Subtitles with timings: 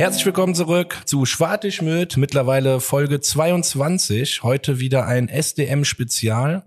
[0.00, 4.42] Herzlich willkommen zurück zu Schwartig mit mittlerweile Folge 22.
[4.42, 6.64] Heute wieder ein SDM-Spezial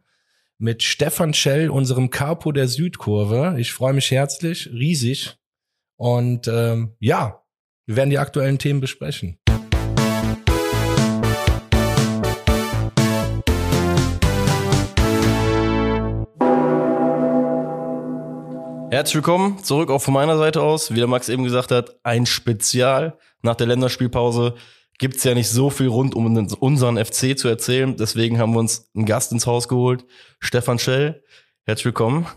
[0.60, 3.56] mit Stefan Schell, unserem Capo der Südkurve.
[3.58, 5.36] Ich freue mich herzlich, riesig.
[5.96, 7.42] Und ähm, ja,
[7.88, 9.40] wir werden die aktuellen Themen besprechen.
[18.94, 20.92] Herzlich willkommen zurück auch von meiner Seite aus.
[20.92, 23.18] Wie der Max eben gesagt hat, ein Spezial.
[23.42, 24.54] Nach der Länderspielpause
[25.00, 27.98] gibt's ja nicht so viel rund um unseren FC zu erzählen.
[27.98, 30.06] Deswegen haben wir uns einen Gast ins Haus geholt.
[30.40, 31.24] Stefan Schell,
[31.66, 32.28] herzlich willkommen.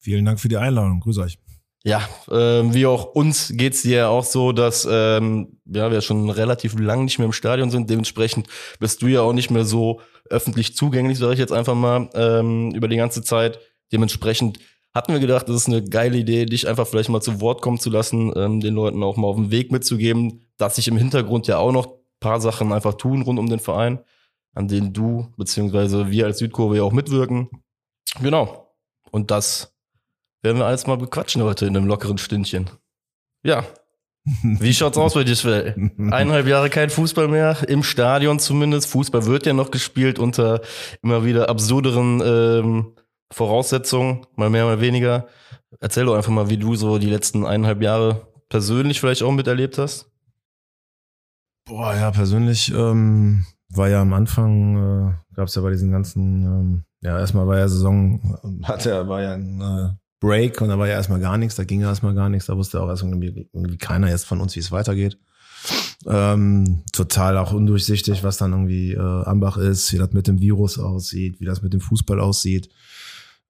[0.00, 0.98] Vielen Dank für die Einladung.
[0.98, 1.38] Grüß euch.
[1.84, 6.28] Ja, äh, wie auch uns geht's dir ja auch so, dass ähm, ja, wir schon
[6.28, 7.88] relativ lang nicht mehr im Stadion sind.
[7.88, 8.48] Dementsprechend
[8.80, 12.72] bist du ja auch nicht mehr so öffentlich zugänglich, sage ich jetzt einfach mal, ähm,
[12.72, 13.60] über die ganze Zeit.
[13.92, 14.58] Dementsprechend
[14.94, 17.78] hatten wir gedacht, das ist eine geile Idee, dich einfach vielleicht mal zu Wort kommen
[17.78, 21.48] zu lassen, ähm, den Leuten auch mal auf den Weg mitzugeben, dass sich im Hintergrund
[21.48, 23.98] ja auch noch paar Sachen einfach tun rund um den Verein,
[24.54, 27.50] an denen du beziehungsweise wir als Südkurve ja auch mitwirken.
[28.22, 28.72] Genau.
[29.10, 29.74] Und das
[30.42, 32.70] werden wir alles mal bequatschen heute in einem lockeren Stündchen.
[33.42, 33.64] Ja.
[34.42, 35.74] Wie schaut's aus bei dir, Svel?
[35.98, 38.88] Eineinhalb Jahre kein Fußball mehr, im Stadion zumindest.
[38.88, 40.62] Fußball wird ja noch gespielt unter
[41.02, 42.93] immer wieder absurderen ähm,
[43.34, 45.26] Voraussetzungen, mal mehr, mal weniger.
[45.80, 49.76] Erzähl doch einfach mal, wie du so die letzten eineinhalb Jahre persönlich vielleicht auch miterlebt
[49.76, 50.08] hast.
[51.66, 56.44] Boah, ja, persönlich ähm, war ja am Anfang, äh, gab es ja bei diesen ganzen,
[56.44, 60.78] ähm, ja, erstmal war ja Saison, hatte er, war ja ein äh, Break und da
[60.78, 63.02] war ja erstmal gar nichts, da ging ja erstmal gar nichts, da wusste auch erst
[63.02, 65.18] irgendwie, irgendwie keiner jetzt von uns, wie es weitergeht.
[66.06, 70.78] Ähm, total auch undurchsichtig, was dann irgendwie äh, Ambach ist, wie das mit dem Virus
[70.78, 72.68] aussieht, wie das mit dem Fußball aussieht.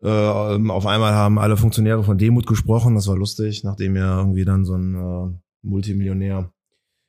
[0.05, 4.45] Äh, auf einmal haben alle Funktionäre von Demut gesprochen, das war lustig, nachdem ja irgendwie
[4.45, 6.53] dann so ein äh, Multimillionär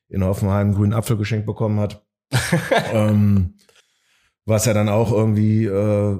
[0.07, 2.05] in Hoffenheim einen grünen Apfel geschenkt bekommen hat.
[2.93, 3.55] ähm,
[4.45, 6.19] was ja dann auch irgendwie äh,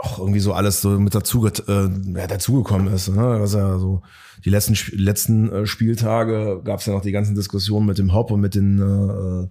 [0.00, 3.08] auch irgendwie so alles so mit dazu äh, ja, dazugekommen ist.
[3.08, 3.40] Ne?
[3.40, 4.02] Was ja so
[4.44, 8.30] die letzten letzten äh, Spieltage gab es ja noch die ganzen Diskussionen mit dem Hop
[8.30, 9.48] und mit den äh,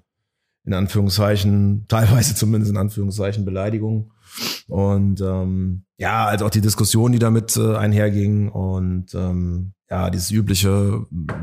[0.66, 4.12] in Anführungszeichen teilweise zumindest in Anführungszeichen Beleidigungen
[4.68, 10.32] und ähm, ja, also auch die Diskussion, die damit äh, einherging und ähm, ja, dieses
[10.32, 11.34] übliche äh,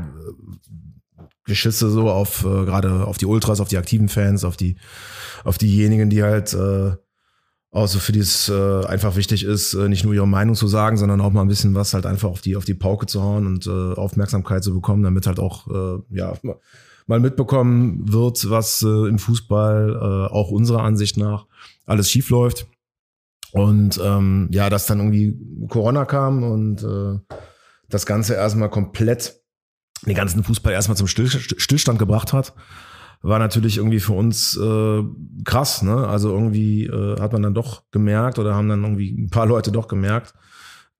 [1.45, 4.77] Geschisse so auf äh, gerade auf die Ultras, auf die aktiven Fans, auf die
[5.43, 6.93] auf diejenigen, die halt äh,
[7.71, 10.95] auch für die es äh, einfach wichtig ist, äh, nicht nur ihre Meinung zu sagen,
[10.95, 13.45] sondern auch mal ein bisschen was halt einfach auf die auf die Pauke zu hauen
[13.45, 16.33] und äh, Aufmerksamkeit zu bekommen, damit halt auch äh, ja
[17.07, 21.45] mal mitbekommen wird, was äh, im Fußball äh, auch unserer Ansicht nach
[21.85, 22.67] alles schief läuft.
[23.55, 25.39] Und ähm, ja, dass dann irgendwie
[25.69, 27.35] Corona kam und äh,
[27.87, 29.39] das Ganze erstmal komplett,
[30.05, 32.53] den ganzen Fußball erstmal zum Still, Stillstand gebracht hat,
[33.21, 35.03] war natürlich irgendwie für uns äh,
[35.45, 35.83] krass.
[35.83, 36.05] Ne?
[36.05, 39.71] Also irgendwie äh, hat man dann doch gemerkt oder haben dann irgendwie ein paar Leute
[39.71, 40.33] doch gemerkt,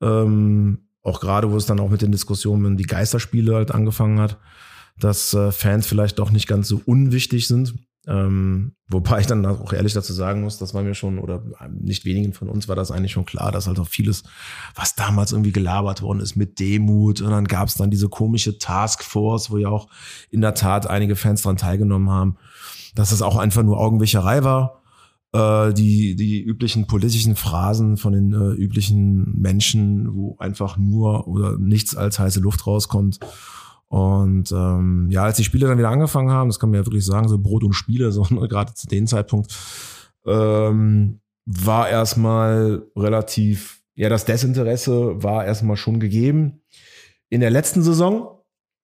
[0.01, 4.39] ähm, auch gerade wo es dann auch mit den Diskussionen die Geisterspiele halt angefangen hat,
[4.97, 7.75] dass äh, Fans vielleicht doch nicht ganz so unwichtig sind.
[8.07, 12.05] Ähm, wobei ich dann auch ehrlich dazu sagen muss, das war mir schon, oder nicht
[12.05, 14.23] wenigen von uns war das eigentlich schon klar, dass halt auch vieles,
[14.75, 18.59] was damals irgendwie gelabert worden ist mit Demut und dann gab es dann diese komische
[18.59, 19.87] Taskforce, wo ja auch
[20.29, 22.37] in der Tat einige Fans dran teilgenommen haben,
[22.93, 24.83] dass es auch einfach nur Augenwischerei war.
[25.33, 31.57] Äh, die, die üblichen politischen Phrasen von den äh, üblichen Menschen, wo einfach nur oder
[31.57, 33.19] nichts als heiße Luft rauskommt
[33.87, 37.05] und ähm, ja, als die Spiele dann wieder angefangen haben, das kann man ja wirklich
[37.05, 39.55] sagen, so Brot und Spiele, so ne, gerade zu dem Zeitpunkt,
[40.25, 46.61] ähm, war erstmal relativ, ja, das Desinteresse war erstmal schon gegeben.
[47.29, 48.39] In der letzten Saison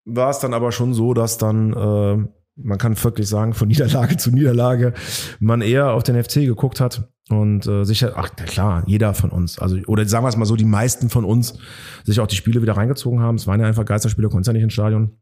[0.06, 4.17] war es dann aber schon so, dass dann, äh, man kann wirklich sagen, von Niederlage
[4.17, 4.94] zu Niederlage
[5.39, 9.30] man eher auf den FC geguckt hat und äh, sicher, ach na klar, jeder von
[9.30, 11.57] uns, also oder sagen wir es mal so, die meisten von uns
[12.03, 13.36] sich auch die Spiele wieder reingezogen haben.
[13.36, 15.18] Es waren ja einfach Geisterspiele, konntest ja nicht ins Stadion.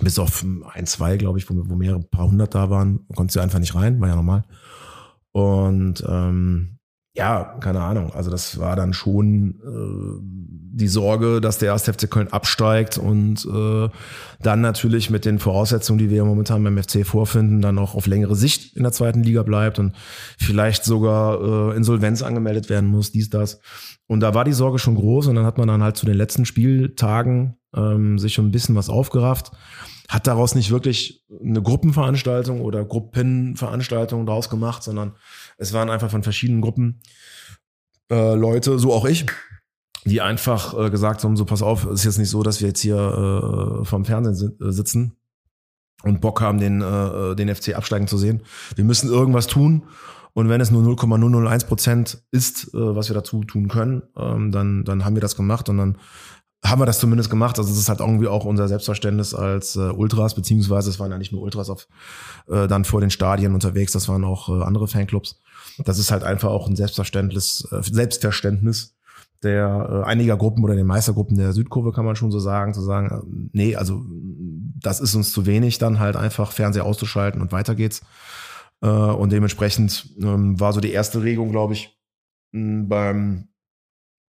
[0.00, 3.40] Bis auf ein, zwei, glaube ich, wo, wo mehrere paar hundert da waren, konntest du
[3.40, 4.44] einfach nicht rein, war ja normal.
[5.32, 6.78] Und ähm,
[7.14, 8.12] ja, keine Ahnung.
[8.14, 10.42] Also das war dann schon äh,
[10.74, 13.90] die Sorge, dass der erste FC Köln absteigt und äh,
[14.40, 18.34] dann natürlich mit den Voraussetzungen, die wir momentan beim FC vorfinden, dann auch auf längere
[18.34, 19.92] Sicht in der zweiten Liga bleibt und
[20.38, 23.60] vielleicht sogar äh, Insolvenz angemeldet werden muss, dies, das.
[24.06, 26.16] Und da war die Sorge schon groß und dann hat man dann halt zu den
[26.16, 29.52] letzten Spieltagen ähm, sich schon ein bisschen was aufgerafft
[30.12, 35.12] hat daraus nicht wirklich eine Gruppenveranstaltung oder Gruppenveranstaltung daraus gemacht, sondern
[35.62, 37.00] es waren einfach von verschiedenen Gruppen
[38.10, 39.26] äh, Leute, so auch ich,
[40.04, 42.80] die einfach äh, gesagt haben, so pass auf, ist jetzt nicht so, dass wir jetzt
[42.80, 45.16] hier äh, vom Fernsehen si äh, sitzen
[46.02, 48.42] und Bock haben, den, äh, den FC absteigen zu sehen.
[48.74, 49.84] Wir müssen irgendwas tun.
[50.34, 54.82] Und wenn es nur 0,001 Prozent ist, äh, was wir dazu tun können, ähm, dann,
[54.84, 55.98] dann haben wir das gemacht und dann
[56.64, 57.58] haben wir das zumindest gemacht.
[57.58, 61.18] Also es ist halt irgendwie auch unser Selbstverständnis als äh, Ultras, beziehungsweise es waren ja
[61.18, 61.88] nicht nur Ultras auf,
[62.48, 65.40] äh, dann vor den Stadien unterwegs, das waren auch äh, andere Fanclubs.
[65.78, 68.94] Das ist halt einfach auch ein Selbstverständnis, äh, Selbstverständnis
[69.42, 72.80] der äh, einiger Gruppen oder den Meistergruppen der Südkurve kann man schon so sagen, zu
[72.80, 74.04] sagen, äh, nee, also
[74.80, 78.02] das ist uns zu wenig, dann halt einfach Fernseher auszuschalten und weiter geht's.
[78.80, 81.98] Äh, und dementsprechend ähm, war so die erste Regung, glaube ich,
[82.52, 83.48] beim,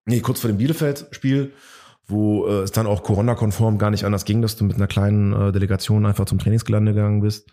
[0.05, 1.53] nee, kurz vor dem Bielefeld-Spiel,
[2.05, 6.05] wo es dann auch Corona-konform gar nicht anders ging, dass du mit einer kleinen Delegation
[6.05, 7.49] einfach zum Trainingsgelände gegangen bist.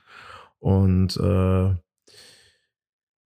[0.58, 1.74] Und äh,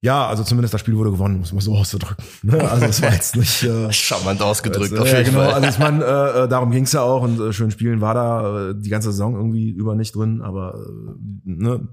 [0.05, 2.25] ja, also zumindest das Spiel wurde gewonnen, muss man so auszudrücken.
[2.43, 2.59] Ne?
[2.69, 4.93] Also es war jetzt nicht äh, charmant ausgedrückt.
[4.93, 5.41] Also, ja, genau.
[5.41, 6.05] Also ich meine,
[6.45, 9.37] äh, darum ging's ja auch und äh, schön spielen war da äh, die ganze Saison
[9.37, 11.13] irgendwie über nicht drin, aber äh,
[11.45, 11.89] ne,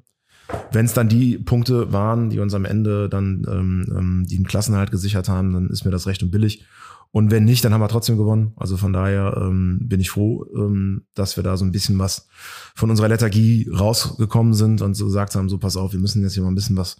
[0.71, 4.47] wenn es dann die Punkte waren, die uns am Ende dann ähm, ähm, die den
[4.47, 6.65] Klassenhalt gesichert haben, dann ist mir das recht und billig.
[7.11, 8.53] Und wenn nicht, dann haben wir trotzdem gewonnen.
[8.55, 12.27] Also von daher ähm, bin ich froh, ähm, dass wir da so ein bisschen was
[12.75, 16.33] von unserer Lethargie rausgekommen sind und so gesagt haben, so pass auf, wir müssen jetzt
[16.35, 16.97] hier mal ein bisschen was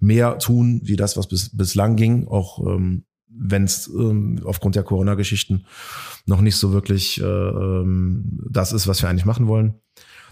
[0.00, 4.82] mehr tun, wie das, was bis, bislang ging, auch ähm, wenn es ähm, aufgrund der
[4.82, 5.64] Corona-Geschichten
[6.26, 9.74] noch nicht so wirklich äh, ähm, das ist, was wir eigentlich machen wollen.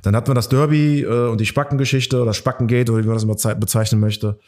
[0.03, 3.23] Dann hatten wir das Derby äh, und die Spackengeschichte oder Spackengate oder wie man das
[3.23, 4.41] immer bezeichnen möchte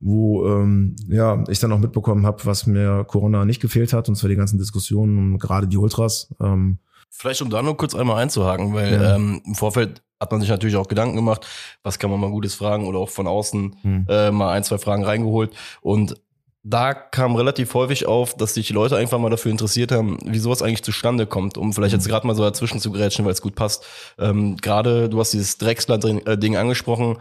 [0.00, 4.16] wo ähm, ja ich dann auch mitbekommen habe, was mir Corona nicht gefehlt hat, und
[4.16, 6.34] zwar die ganzen Diskussionen um gerade die Ultras.
[6.40, 6.78] Ähm,
[7.10, 9.16] Vielleicht um da nur kurz einmal einzuhaken, weil ja.
[9.16, 11.46] ähm, im Vorfeld hat man sich natürlich auch Gedanken gemacht,
[11.82, 14.06] was kann man mal Gutes fragen oder auch von außen hm.
[14.08, 15.54] äh, mal ein, zwei Fragen reingeholt.
[15.80, 16.20] Und
[16.64, 20.38] da kam relativ häufig auf, dass sich die Leute einfach mal dafür interessiert haben, wie
[20.38, 22.10] sowas eigentlich zustande kommt, um vielleicht jetzt hm.
[22.10, 23.86] gerade mal so dazwischen zu grätschen, weil es gut passt.
[24.18, 27.18] Ähm, gerade du hast dieses Drechsler-Ding äh, angesprochen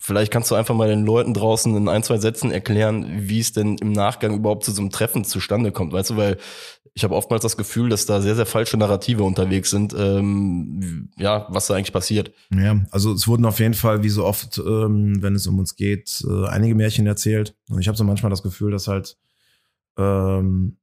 [0.00, 3.52] Vielleicht kannst du einfach mal den Leuten draußen in ein, zwei Sätzen erklären, wie es
[3.52, 5.92] denn im Nachgang überhaupt zu so einem Treffen zustande kommt.
[5.92, 6.38] Weißt du, weil
[6.94, 11.46] ich habe oftmals das Gefühl, dass da sehr, sehr falsche Narrative unterwegs sind, ähm, ja,
[11.48, 12.32] was da eigentlich passiert.
[12.52, 15.76] Ja, also es wurden auf jeden Fall, wie so oft, ähm, wenn es um uns
[15.76, 17.54] geht, äh, einige Märchen erzählt.
[17.68, 19.16] Und ich habe so manchmal das Gefühl, dass halt
[19.96, 20.76] ähm,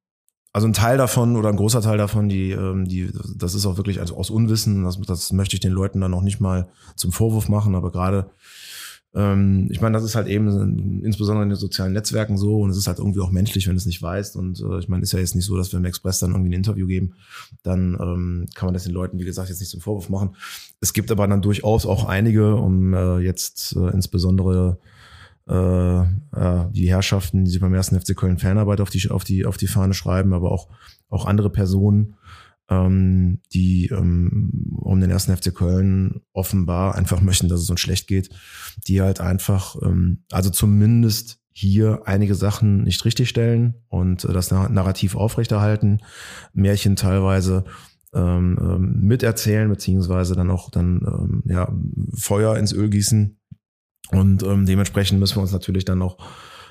[0.54, 3.76] also ein Teil davon oder ein großer Teil davon, die, ähm, die, das ist auch
[3.76, 7.12] wirklich also aus Unwissen, das, das möchte ich den Leuten dann auch nicht mal zum
[7.12, 8.30] Vorwurf machen, aber gerade
[9.16, 12.78] ähm, ich meine, das ist halt eben insbesondere in den sozialen Netzwerken so und es
[12.78, 14.36] ist halt irgendwie auch menschlich, wenn du es nicht weißt.
[14.36, 16.50] Und äh, ich meine, ist ja jetzt nicht so, dass wir im Express dann irgendwie
[16.50, 17.14] ein Interview geben.
[17.64, 20.36] Dann ähm, kann man das den Leuten, wie gesagt, jetzt nicht zum Vorwurf machen.
[20.82, 24.80] Es gibt aber dann durchaus auch einige, um äh, jetzt äh, insbesondere
[25.48, 26.06] äh, äh,
[26.72, 29.68] die Herrschaften, die sich beim ersten FC Köln Fanarbeit auf die, auf die, auf die
[29.68, 30.68] Fahne schreiben, aber auch,
[31.10, 32.16] auch andere Personen,
[32.70, 38.08] ähm, die ähm, um den ersten FC Köln offenbar einfach möchten, dass es uns schlecht
[38.08, 38.30] geht,
[38.88, 44.52] die halt einfach, ähm, also zumindest hier einige Sachen nicht richtig stellen und äh, das
[44.52, 46.00] Narrativ aufrechterhalten,
[46.54, 47.66] Märchen teilweise
[48.14, 51.72] ähm, ähm, miterzählen, beziehungsweise dann auch dann ähm, ja,
[52.18, 53.40] Feuer ins Öl gießen.
[54.12, 56.18] Und ähm, dementsprechend müssen wir uns natürlich dann auch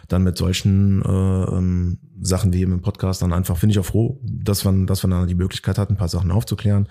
[0.09, 3.85] dann mit solchen äh, ähm, Sachen wie eben im Podcast dann einfach, finde ich auch
[3.85, 6.89] froh, dass man, dass man dann die Möglichkeit hat, ein paar Sachen aufzuklären.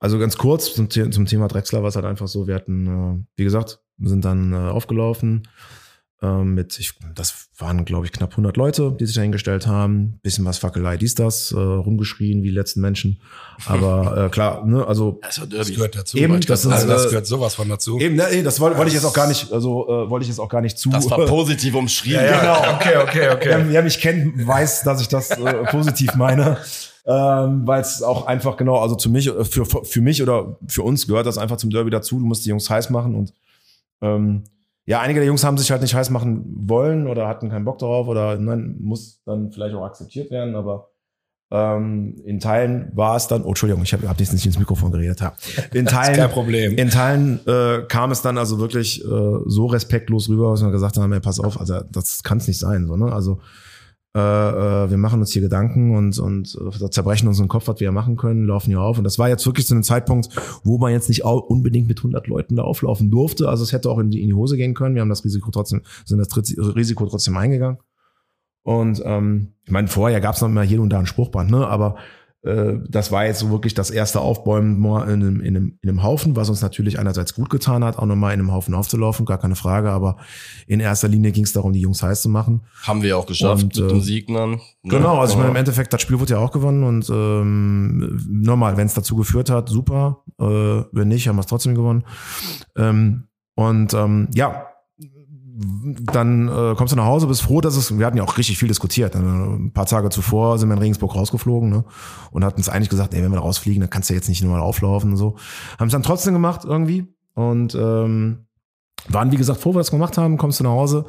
[0.00, 3.24] Also ganz kurz zum, zum Thema Drexler war es halt einfach so, wir hatten, äh,
[3.36, 5.48] wie gesagt, sind dann äh, aufgelaufen,
[6.22, 10.20] ähm, mit, ich, das waren, glaube ich, knapp 100 Leute, die sich dahingestellt haben.
[10.22, 13.20] Bisschen was Fackelei, dies, das, äh, rumgeschrien wie die letzten Menschen.
[13.66, 16.16] Aber äh, klar, ne, also das, das gehört dazu.
[16.16, 17.98] Eben, das, also, das gehört sowas von dazu.
[17.98, 20.38] Eben, ne, das wollte wollte ich jetzt auch gar nicht, also äh, wollte ich jetzt
[20.38, 20.90] auch gar nicht zu.
[20.90, 22.20] Das war positiv umschrieben.
[22.20, 22.72] ja, ja, genau.
[22.76, 23.48] Okay, okay, okay.
[23.48, 26.58] Wer, wer mich kennt, weiß, dass ich das äh, positiv meine.
[27.04, 30.82] Ähm, weil es auch einfach genau, also zu mich, äh, für, für mich oder für
[30.82, 32.20] uns gehört das einfach zum Derby dazu.
[32.20, 33.34] Du musst die Jungs heiß machen und
[34.00, 34.44] ähm,
[34.84, 37.78] ja, einige der Jungs haben sich halt nicht heiß machen wollen oder hatten keinen Bock
[37.78, 40.88] darauf oder nein, muss dann vielleicht auch akzeptiert werden, aber
[41.52, 45.20] ähm, in Teilen war es dann, oh Entschuldigung, ich habe hab nicht ins Mikrofon geredet.
[45.20, 45.34] Ja.
[45.74, 46.76] In Teilen, kein Problem.
[46.78, 49.08] In Teilen äh, kam es dann also wirklich äh,
[49.46, 52.58] so respektlos rüber, was wir gesagt haben, ey, pass auf, also das kann es nicht
[52.58, 52.86] sein.
[52.86, 53.12] So, ne?
[53.12, 53.40] Also
[54.14, 57.92] äh, äh, wir machen uns hier Gedanken und, und äh, zerbrechen unseren Kopf, was wir
[57.92, 58.98] machen können, laufen hier auf.
[58.98, 60.28] Und das war jetzt wirklich zu einem Zeitpunkt,
[60.64, 63.48] wo man jetzt nicht unbedingt mit 100 Leuten da auflaufen durfte.
[63.48, 64.94] Also es hätte auch in die, in die Hose gehen können.
[64.94, 66.36] Wir haben das Risiko trotzdem, sind das
[66.76, 67.78] Risiko trotzdem eingegangen.
[68.64, 71.66] Und ähm, ich meine, vorher gab es noch mal hier und da ein Spruchband, ne?
[71.66, 71.96] Aber
[72.44, 76.34] das war jetzt so wirklich das erste Aufbäumen in einem, in, einem, in einem Haufen,
[76.34, 79.54] was uns natürlich einerseits gut getan hat, auch nochmal in einem Haufen aufzulaufen, gar keine
[79.54, 80.16] Frage, aber
[80.66, 82.62] in erster Linie ging es darum, die Jungs heiß zu machen.
[82.82, 84.60] Haben wir auch geschafft und, mit äh, dem Sieg dann.
[84.82, 88.76] Genau, also ich meine, im Endeffekt, das Spiel wurde ja auch gewonnen und ähm, normal,
[88.76, 90.24] wenn es dazu geführt hat, super.
[90.40, 92.04] Äh, wenn nicht, haben wir es trotzdem gewonnen.
[92.76, 94.66] Ähm, Und ähm, ja,
[95.54, 98.58] dann äh, kommst du nach Hause, bist froh, dass es, wir hatten ja auch richtig
[98.58, 99.14] viel diskutiert.
[99.14, 101.84] Dann, ein paar Tage zuvor sind wir in Regensburg rausgeflogen ne?
[102.30, 104.42] und hatten uns eigentlich gesagt, ey, wenn wir da rausfliegen, dann kannst du jetzt nicht
[104.42, 105.36] nur mal auflaufen und so.
[105.78, 108.46] Haben es dann trotzdem gemacht irgendwie und ähm,
[109.08, 111.04] waren, wie gesagt, froh, wir das gemacht haben, kommst du nach Hause,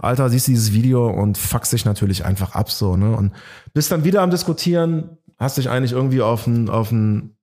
[0.00, 3.16] Alter, siehst du dieses Video und fuckst dich natürlich einfach ab so, ne?
[3.16, 3.32] Und
[3.72, 7.36] bist dann wieder am Diskutieren, hast dich eigentlich irgendwie auf ein, auf ein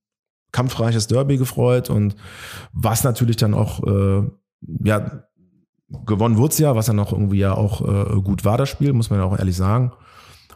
[0.51, 2.15] kampfreiches Derby gefreut und
[2.71, 4.23] was natürlich dann auch, äh,
[4.83, 5.23] ja,
[6.05, 9.09] gewonnen wurde ja, was ja noch irgendwie ja auch äh, gut war, das Spiel, muss
[9.09, 9.93] man ja auch ehrlich sagen.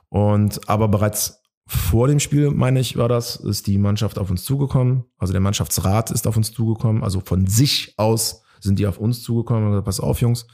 [0.09, 4.43] Und aber bereits vor dem Spiel, meine ich, war das, ist die Mannschaft auf uns
[4.43, 5.05] zugekommen.
[5.17, 7.01] Also der Mannschaftsrat ist auf uns zugekommen.
[7.01, 10.47] Also von sich aus sind die auf uns zugekommen und gesagt, pass auf, Jungs,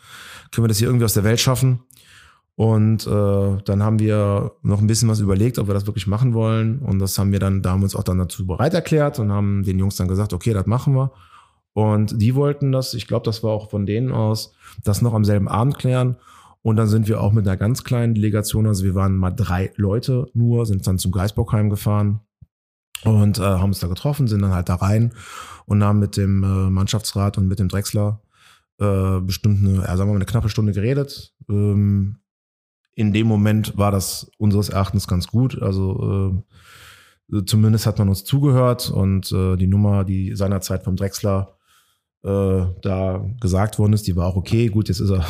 [0.51, 1.81] können wir das hier irgendwie aus der Welt schaffen?
[2.55, 6.33] Und äh, dann haben wir noch ein bisschen was überlegt, ob wir das wirklich machen
[6.33, 6.79] wollen.
[6.79, 9.31] Und das haben wir dann, da haben wir uns auch dann dazu bereit erklärt und
[9.31, 11.11] haben den Jungs dann gesagt, okay, das machen wir.
[11.77, 14.51] Und die wollten das, ich glaube, das war auch von denen aus,
[14.83, 16.17] das noch am selben Abend klären.
[16.63, 19.71] Und dann sind wir auch mit einer ganz kleinen Delegation, also wir waren mal drei
[19.75, 22.21] Leute nur, sind dann zum Geisbockheim gefahren
[23.03, 25.13] und äh, haben uns da getroffen, sind dann halt da rein
[25.67, 28.23] und haben mit dem äh, Mannschaftsrat und mit dem Drechsler
[28.79, 31.35] äh, bestimmt eine, ja, sagen wir mal, eine knappe Stunde geredet.
[31.47, 32.17] Ähm,
[32.95, 35.61] in dem Moment war das unseres Erachtens ganz gut.
[35.61, 36.43] Also
[37.31, 41.53] äh, zumindest hat man uns zugehört und äh, die Nummer, die seinerzeit vom Drechsler
[42.27, 44.67] äh, da gesagt worden ist, die war auch okay.
[44.67, 45.25] Gut, jetzt ist er,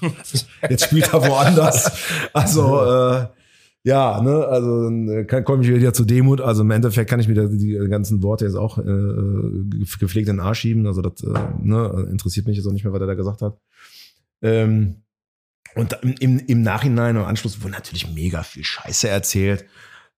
[0.68, 1.92] jetzt spielt er woanders.
[2.32, 3.26] Also äh,
[3.84, 6.40] ja, ne, also dann komme ich wieder zur Demut.
[6.40, 8.82] Also im Endeffekt kann ich mir die ganzen Worte jetzt auch äh,
[10.00, 10.86] gepflegt in den Arsch schieben.
[10.86, 13.58] Also das äh, ne, interessiert mich jetzt auch nicht mehr, was er da gesagt hat.
[14.42, 15.02] Ähm,
[15.76, 19.66] und im, im Nachhinein, im Anschluss wurde natürlich mega viel Scheiße erzählt.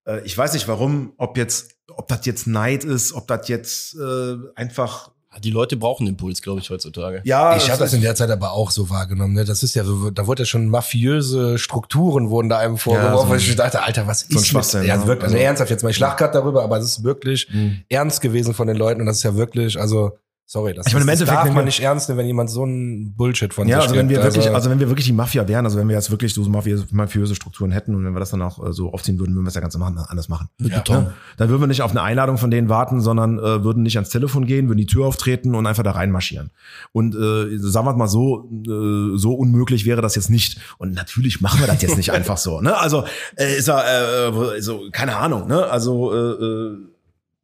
[0.06, 3.96] Äh, ich weiß nicht warum, ob jetzt, ob das jetzt Neid ist, ob das jetzt
[3.96, 5.10] äh, einfach
[5.42, 7.20] die Leute brauchen Impuls, glaube ich, heutzutage.
[7.24, 9.34] Ja, ich habe das in der Zeit aber auch so wahrgenommen.
[9.34, 9.44] Ne?
[9.44, 13.32] Das ist ja so, da wurde ja schon mafiöse Strukturen wurden da einem vorgeworfen.
[13.32, 15.06] Ja, so ich dachte, Alter, was so ist mit, ja, ne?
[15.06, 17.82] wirklich, also, also ernsthaft jetzt mal, ich lach grad darüber, aber das ist wirklich mhm.
[17.88, 21.06] ernst gewesen von den Leuten und das ist ja wirklich, also Sorry, das, ich meine,
[21.06, 23.96] das darf man nicht ernst nehmen, wenn jemand so ein Bullshit von ja, sich also
[23.96, 26.12] wenn wir wirklich, also, also wenn wir wirklich die Mafia wären, also wenn wir jetzt
[26.12, 29.18] wirklich so mafiöse, mafiöse Strukturen hätten und wenn wir das dann auch äh, so aufziehen
[29.18, 30.48] würden, würden wir es ja ganz anders machen.
[30.58, 30.78] Mit ja.
[30.78, 31.08] Beton.
[31.36, 34.10] Dann würden wir nicht auf eine Einladung von denen warten, sondern äh, würden nicht ans
[34.10, 36.52] Telefon gehen, würden die Tür auftreten und einfach da reinmarschieren.
[36.92, 40.60] Und äh, sagen wir mal so, äh, so unmöglich wäre das jetzt nicht.
[40.78, 42.60] Und natürlich machen wir das jetzt nicht einfach so.
[42.60, 42.76] Ne?
[42.76, 45.48] Also äh, ist er, äh, so keine Ahnung.
[45.48, 45.66] Ne?
[45.66, 46.95] Also äh, äh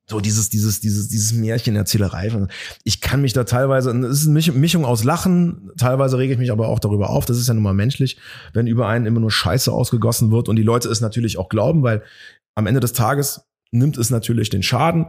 [0.06, 2.30] so dieses, dieses, dieses, dieses Märchenerzählerei.
[2.84, 6.50] Ich kann mich da teilweise, es ist eine Mischung aus Lachen, teilweise rege ich mich
[6.50, 7.24] aber auch darüber auf.
[7.24, 8.18] Das ist ja nun mal menschlich,
[8.52, 11.82] wenn über einen immer nur Scheiße ausgegossen wird und die Leute es natürlich auch glauben,
[11.82, 12.02] weil
[12.54, 15.06] am Ende des Tages nimmt es natürlich den Schaden,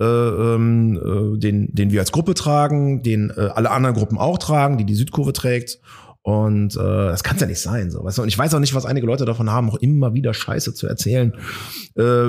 [0.00, 1.00] äh, ähm,
[1.34, 4.84] äh, den, den wir als Gruppe tragen, den äh, alle anderen Gruppen auch tragen, die
[4.84, 5.80] die Südkurve trägt.
[6.22, 7.90] Und äh, das kann ja nicht sein.
[7.90, 8.02] So.
[8.02, 8.22] Weißt du?
[8.22, 10.86] Und ich weiß auch nicht, was einige Leute davon haben, auch immer wieder Scheiße zu
[10.86, 11.34] erzählen.
[11.96, 12.28] Äh,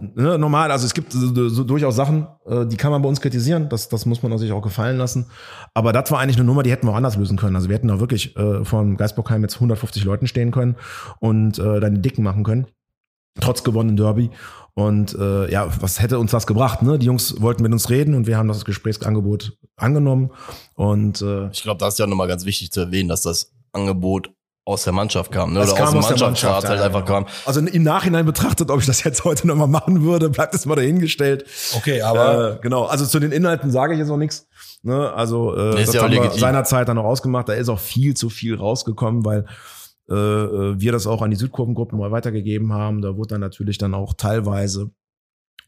[0.00, 3.20] ne, normal, also es gibt so, so durchaus Sachen, äh, die kann man bei uns
[3.20, 5.26] kritisieren, das, das muss man sich auch gefallen lassen.
[5.74, 7.56] Aber das war eigentlich eine Nummer, die hätten wir auch anders lösen können.
[7.56, 10.76] Also wir hätten da wirklich äh, von Geisbockheim jetzt 150 Leuten stehen können
[11.20, 12.66] und äh, dann die Dicken machen können,
[13.40, 14.30] trotz gewonnenen Derby.
[14.74, 16.82] Und äh, ja, was hätte uns das gebracht?
[16.82, 16.98] Ne?
[16.98, 20.30] Die Jungs wollten mit uns reden und wir haben das Gesprächsangebot angenommen.
[20.74, 24.30] Und äh, ich glaube, da ist ja nochmal ganz wichtig zu erwähnen, dass das Angebot
[24.64, 25.60] aus der Mannschaft kam, ne?
[25.60, 27.26] Das oder kam aus, aus der Mannschaft halt ja, einfach kam.
[27.46, 30.76] Also im Nachhinein betrachtet, ob ich das jetzt heute nochmal machen würde, bleibt es mal
[30.76, 31.44] dahingestellt.
[31.76, 32.84] Okay, aber äh, genau.
[32.84, 34.46] Also zu den Inhalten sage ich jetzt noch nichts.
[34.82, 35.12] Ne?
[35.12, 37.48] Also äh, nee, das ja haben wir seinerzeit dann noch ausgemacht.
[37.48, 39.46] Da ist auch viel zu viel rausgekommen, weil
[40.08, 43.02] äh, äh, wir das auch an die Südkurvengruppen mal weitergegeben haben.
[43.02, 44.90] Da wurde dann natürlich dann auch teilweise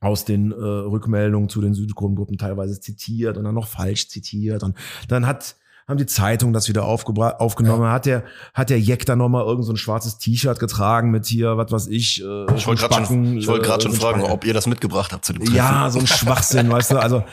[0.01, 4.77] aus den äh, Rückmeldungen zu den Südkurvengruppen teilweise zitiert und dann noch falsch zitiert und
[5.09, 7.83] dann hat haben die Zeitung das wieder aufgenommen.
[7.83, 7.93] Ja.
[7.93, 8.25] Hat der,
[8.55, 11.87] hat der Jack dann nochmal irgend so ein schwarzes T-Shirt getragen mit hier, was weiß
[11.89, 12.23] ich.
[12.23, 15.13] Äh, ich wollte gerade schon, ich wollte gerade schon äh, fragen, ob ihr das mitgebracht
[15.13, 15.57] habt zu dem Treffen.
[15.57, 17.25] Ja, so ein Schwachsinn, weißt du, also.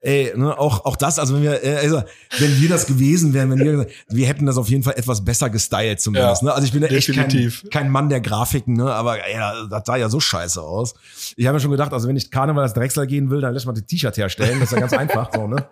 [0.00, 2.04] Ey, ne, auch, auch das, also wenn wir, äh, also,
[2.38, 5.50] wenn wir das gewesen wären, wenn wir, wir hätten das auf jeden Fall etwas besser
[5.50, 6.54] gestylt zumindest, ja, ne?
[6.54, 8.94] Also ich bin ja echt kein, kein Mann der Grafiken, ne?
[8.94, 9.34] Aber ey,
[9.68, 10.94] das sah ja so scheiße aus.
[11.36, 13.66] Ich habe mir schon gedacht, also wenn ich Karneval als Drechsler gehen will, dann lässt
[13.66, 15.68] man ein T-Shirt herstellen, das ist ja ganz einfach so, ne?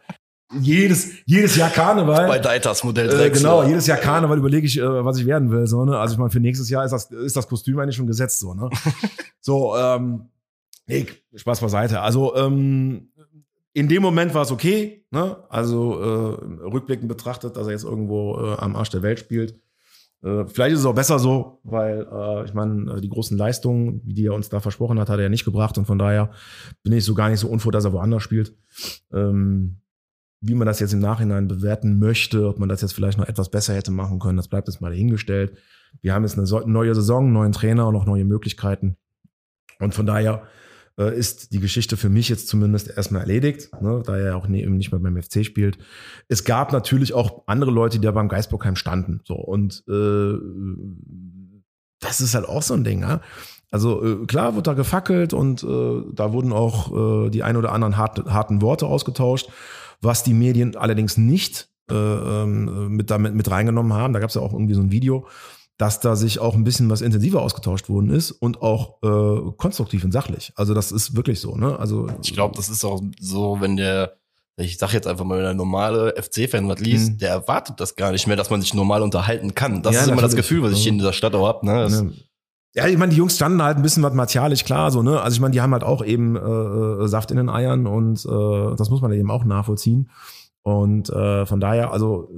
[0.52, 2.28] Jedes, jedes Jahr Karneval.
[2.28, 5.66] Bei Deitas Modell äh, Genau, jedes Jahr Karneval überlege ich, äh, was ich werden will.
[5.66, 5.98] So, ne?
[5.98, 8.40] Also ich meine, für nächstes Jahr ist das, ist das Kostüm eigentlich schon gesetzt.
[8.40, 8.70] So, ne?
[9.40, 10.28] so ähm,
[10.86, 12.00] nee, Spaß beiseite.
[12.00, 13.10] Also ähm,
[13.72, 15.04] in dem Moment war es okay.
[15.10, 15.36] Ne?
[15.48, 19.60] Also äh, rückblickend betrachtet, dass er jetzt irgendwo äh, am Arsch der Welt spielt.
[20.22, 24.00] Äh, vielleicht ist es auch besser so, weil äh, ich meine, äh, die großen Leistungen,
[24.04, 25.76] die er uns da versprochen hat, hat er ja nicht gebracht.
[25.76, 26.30] Und von daher
[26.82, 28.56] bin ich so gar nicht so unfroh, dass er woanders spielt.
[29.12, 29.80] Ähm,
[30.40, 33.50] wie man das jetzt im Nachhinein bewerten möchte, ob man das jetzt vielleicht noch etwas
[33.50, 35.56] besser hätte machen können, das bleibt jetzt mal dahingestellt.
[36.02, 38.96] Wir haben jetzt eine neue Saison, einen neuen Trainer und auch neue Möglichkeiten.
[39.78, 40.42] Und von daher
[40.98, 44.62] äh, ist die Geschichte für mich jetzt zumindest erstmal erledigt, ne, da er auch nie,
[44.62, 45.78] eben nicht mehr beim FC spielt.
[46.28, 49.20] Es gab natürlich auch andere Leute, die da beim Geisbockheim standen.
[49.24, 50.34] So und äh,
[52.00, 53.00] das ist halt auch so ein Ding.
[53.02, 53.20] Ja?
[53.70, 57.72] Also äh, klar wurde da gefackelt und äh, da wurden auch äh, die ein oder
[57.72, 59.50] anderen hart, harten Worte ausgetauscht,
[60.00, 64.12] was die Medien allerdings nicht äh, ähm, mit damit mit reingenommen haben.
[64.12, 65.26] Da gab es ja auch irgendwie so ein Video,
[65.78, 70.04] dass da sich auch ein bisschen was intensiver ausgetauscht worden ist und auch äh, konstruktiv
[70.04, 70.52] und sachlich.
[70.56, 71.56] Also das ist wirklich so.
[71.56, 71.78] Ne?
[71.78, 74.16] Also ich glaube, das ist auch so, wenn der
[74.58, 77.18] ich sag jetzt einfach mal, wenn der normale FC-Fan was liest, mhm.
[77.18, 79.82] der erwartet das gar nicht mehr, dass man sich normal unterhalten kann.
[79.82, 81.62] Das ja, ist immer das Gefühl, was ich hier in dieser Stadt auch hab.
[81.62, 81.74] Ne?
[81.74, 82.06] Das, ja,
[82.84, 85.20] ich meine, die Jungs standen halt ein bisschen was martialisch klar, so, ne?
[85.20, 88.24] Also ich meine, die haben halt auch eben äh, äh, Saft in den Eiern und
[88.26, 90.10] äh, das muss man eben auch nachvollziehen.
[90.62, 92.28] Und äh, von daher, also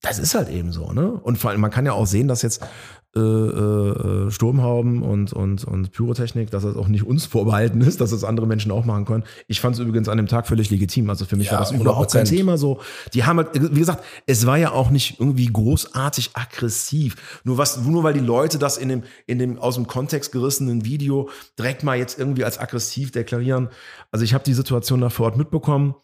[0.00, 1.10] das ist halt eben so, ne?
[1.10, 2.66] Und vor allem, man kann ja auch sehen, dass jetzt
[3.16, 8.10] äh, äh, Sturmhauben und, und, und Pyrotechnik, dass das auch nicht uns vorbehalten ist, dass
[8.10, 9.24] das andere Menschen auch machen können.
[9.46, 11.08] Ich fand es übrigens an dem Tag völlig legitim.
[11.10, 11.80] Also für mich ja, war das 100%.
[11.80, 12.58] überhaupt kein Thema.
[12.58, 12.80] So,
[13.12, 17.40] die haben halt, wie gesagt, es war ja auch nicht irgendwie großartig aggressiv.
[17.44, 20.84] Nur was, nur weil die Leute das in dem, in dem aus dem Kontext gerissenen
[20.84, 21.28] Video
[21.58, 23.68] direkt mal jetzt irgendwie als aggressiv deklarieren.
[24.10, 25.94] Also ich habe die Situation da vor Ort mitbekommen.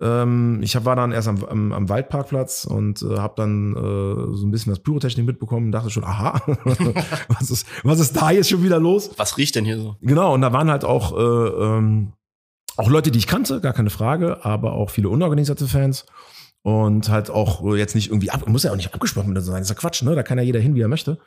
[0.00, 4.36] Ähm, ich hab, war dann erst am, am, am Waldparkplatz und äh, habe dann äh,
[4.36, 6.40] so ein bisschen das Pyrotechnik mitbekommen und dachte schon, aha,
[7.28, 9.10] was, ist, was ist da jetzt schon wieder los?
[9.16, 9.96] Was riecht denn hier so?
[10.00, 11.20] Genau, und da waren halt auch, äh,
[11.76, 12.12] ähm,
[12.76, 16.06] auch Leute, die ich kannte, gar keine Frage, aber auch viele unorganisierte Fans.
[16.62, 19.68] Und halt auch jetzt nicht irgendwie ab, muss ja auch nicht abgesprochen sein, das ist
[19.70, 20.14] ja Quatsch, ne?
[20.14, 21.18] Da kann ja jeder hin, wie er möchte.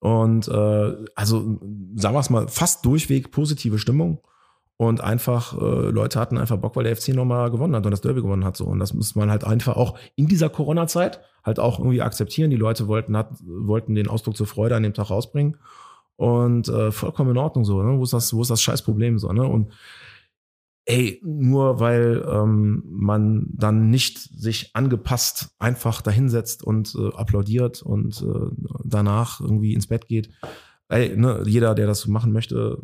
[0.00, 1.58] Und äh, also
[1.96, 4.20] sagen wir es mal, fast durchweg positive Stimmung.
[4.80, 8.00] Und einfach, äh, Leute hatten einfach Bock, weil der FC nochmal gewonnen hat und das
[8.00, 8.56] Derby gewonnen hat.
[8.56, 8.64] So.
[8.64, 12.50] Und das muss man halt einfach auch in dieser Corona-Zeit halt auch irgendwie akzeptieren.
[12.50, 15.56] Die Leute wollten, hat, wollten den Ausdruck zur Freude an dem Tag rausbringen.
[16.14, 17.98] Und äh, vollkommen in Ordnung so, ne?
[17.98, 19.44] Wo ist das, wo ist das Scheißproblem so, ne?
[19.44, 19.72] Und
[20.84, 28.22] ey, nur weil ähm, man dann nicht sich angepasst einfach dahinsetzt und äh, applaudiert und
[28.22, 28.50] äh,
[28.84, 30.30] danach irgendwie ins Bett geht.
[30.88, 32.78] Ey, ne, jeder, der das machen möchte,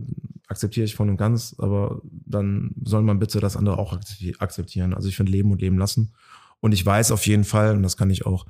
[0.46, 3.98] akzeptiere ich voll und ganz, aber dann soll man bitte das andere auch
[4.38, 4.94] akzeptieren.
[4.94, 6.12] Also ich finde Leben und Leben lassen.
[6.60, 8.46] Und ich weiß auf jeden Fall, und das kann ich auch,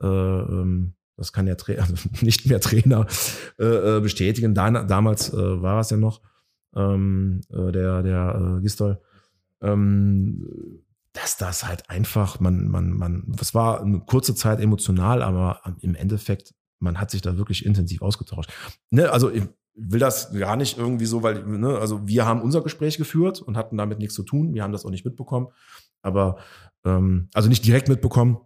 [0.00, 3.06] äh, ähm, das kann ja Tra also nicht mehr Trainer
[3.58, 4.54] äh, äh, bestätigen.
[4.54, 6.20] Da, damals äh, war es ja noch
[6.74, 9.00] ähm, äh, der, der äh, Gistol,
[9.60, 10.46] ähm,
[11.12, 15.94] dass das halt einfach, man, man, man, das war eine kurze Zeit emotional, aber im
[15.94, 18.52] Endeffekt, man hat sich da wirklich intensiv ausgetauscht.
[18.90, 19.30] Ne, also
[19.74, 23.56] will das gar nicht irgendwie so, weil, ne, also wir haben unser Gespräch geführt und
[23.56, 24.52] hatten damit nichts zu tun.
[24.52, 25.48] Wir haben das auch nicht mitbekommen.
[26.02, 26.38] Aber,
[26.84, 28.38] ähm, also nicht direkt mitbekommen,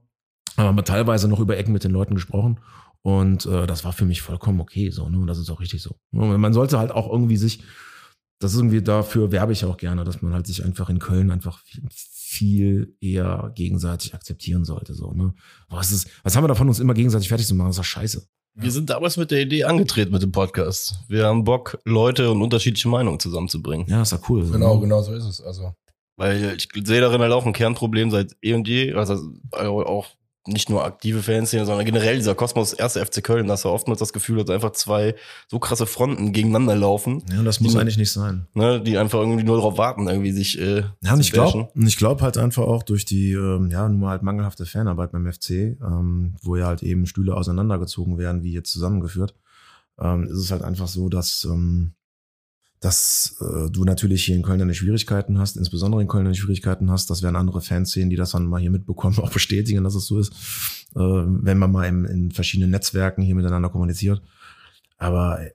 [0.57, 2.61] aber haben teilweise noch über Ecken mit den Leuten gesprochen.
[3.03, 5.19] Und äh, das war für mich vollkommen okay so, ne?
[5.19, 5.97] Und das ist auch richtig so.
[6.11, 7.63] Man sollte halt auch irgendwie sich,
[8.39, 11.31] das ist irgendwie dafür werbe ich auch gerne, dass man halt sich einfach in Köln
[11.31, 14.95] einfach viel, viel eher gegenseitig akzeptieren sollte.
[14.95, 15.35] So, ne?
[15.69, 17.69] Was ist, was haben wir davon, uns immer gegenseitig fertig zu machen?
[17.69, 18.27] Das ist doch scheiße.
[18.59, 20.99] Wir sind damals mit der Idee angetreten mit dem Podcast.
[21.09, 23.87] Wir haben Bock, Leute und unterschiedliche Meinungen zusammenzubringen.
[23.87, 24.51] Ja, ist ja cool.
[24.51, 25.41] Genau, genau so ist es.
[25.43, 25.75] Also.
[26.17, 29.21] Weil ich sehe darin halt auch ein Kernproblem seit eh und je, also
[29.53, 30.07] auch
[30.47, 34.13] nicht nur aktive Fanszene, sondern generell dieser Kosmos erste FC Köln, dass er oftmals das
[34.13, 35.15] Gefühl hat, einfach zwei
[35.49, 37.23] so krasse Fronten gegeneinander laufen.
[37.31, 38.47] Ja, das muss die, eigentlich nicht sein.
[38.55, 41.97] Ne, die einfach irgendwie nur darauf warten, irgendwie sich äh, Ja, und ich glaube ich
[41.97, 45.51] glaube halt einfach auch durch die, ähm, ja, nun mal halt mangelhafte Fanarbeit beim FC,
[45.51, 49.35] ähm, wo ja halt eben Stühle auseinandergezogen werden, wie jetzt zusammengeführt,
[50.01, 51.93] ähm, ist es halt einfach so, dass ähm,
[52.81, 56.91] dass äh, du natürlich hier in Köln deine Schwierigkeiten hast, insbesondere in Köln deine Schwierigkeiten
[56.91, 57.09] hast.
[57.09, 60.07] Das werden andere Fans sehen, die das dann mal hier mitbekommen, auch bestätigen, dass es
[60.07, 60.33] so ist,
[60.95, 64.23] äh, wenn man mal in, in verschiedenen Netzwerken hier miteinander kommuniziert.
[64.99, 65.51] Aber äh,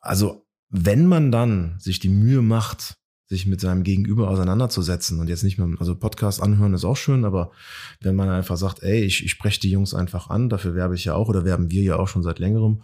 [0.00, 5.44] also, wenn man dann sich die Mühe macht, sich mit seinem Gegenüber auseinanderzusetzen und jetzt
[5.44, 7.50] nicht mehr, also Podcast anhören ist auch schön, aber
[8.00, 11.04] wenn man einfach sagt, ey, ich, ich spreche die Jungs einfach an, dafür werbe ich
[11.04, 12.82] ja auch oder werben wir ja auch schon seit längerem,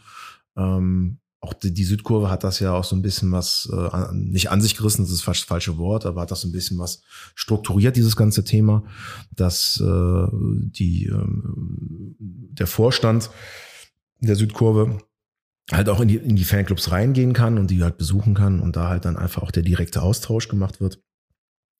[0.56, 4.50] ähm, auch die, die, Südkurve hat das ja auch so ein bisschen was, äh, nicht
[4.50, 7.02] an sich gerissen, das ist das falsche Wort, aber hat das so ein bisschen was
[7.34, 8.84] strukturiert, dieses ganze Thema,
[9.30, 11.26] dass äh, die, äh,
[12.18, 13.30] der Vorstand
[14.20, 14.98] der Südkurve
[15.70, 18.76] halt auch in die, in die Fanclubs reingehen kann und die halt besuchen kann und
[18.76, 21.02] da halt dann einfach auch der direkte Austausch gemacht wird.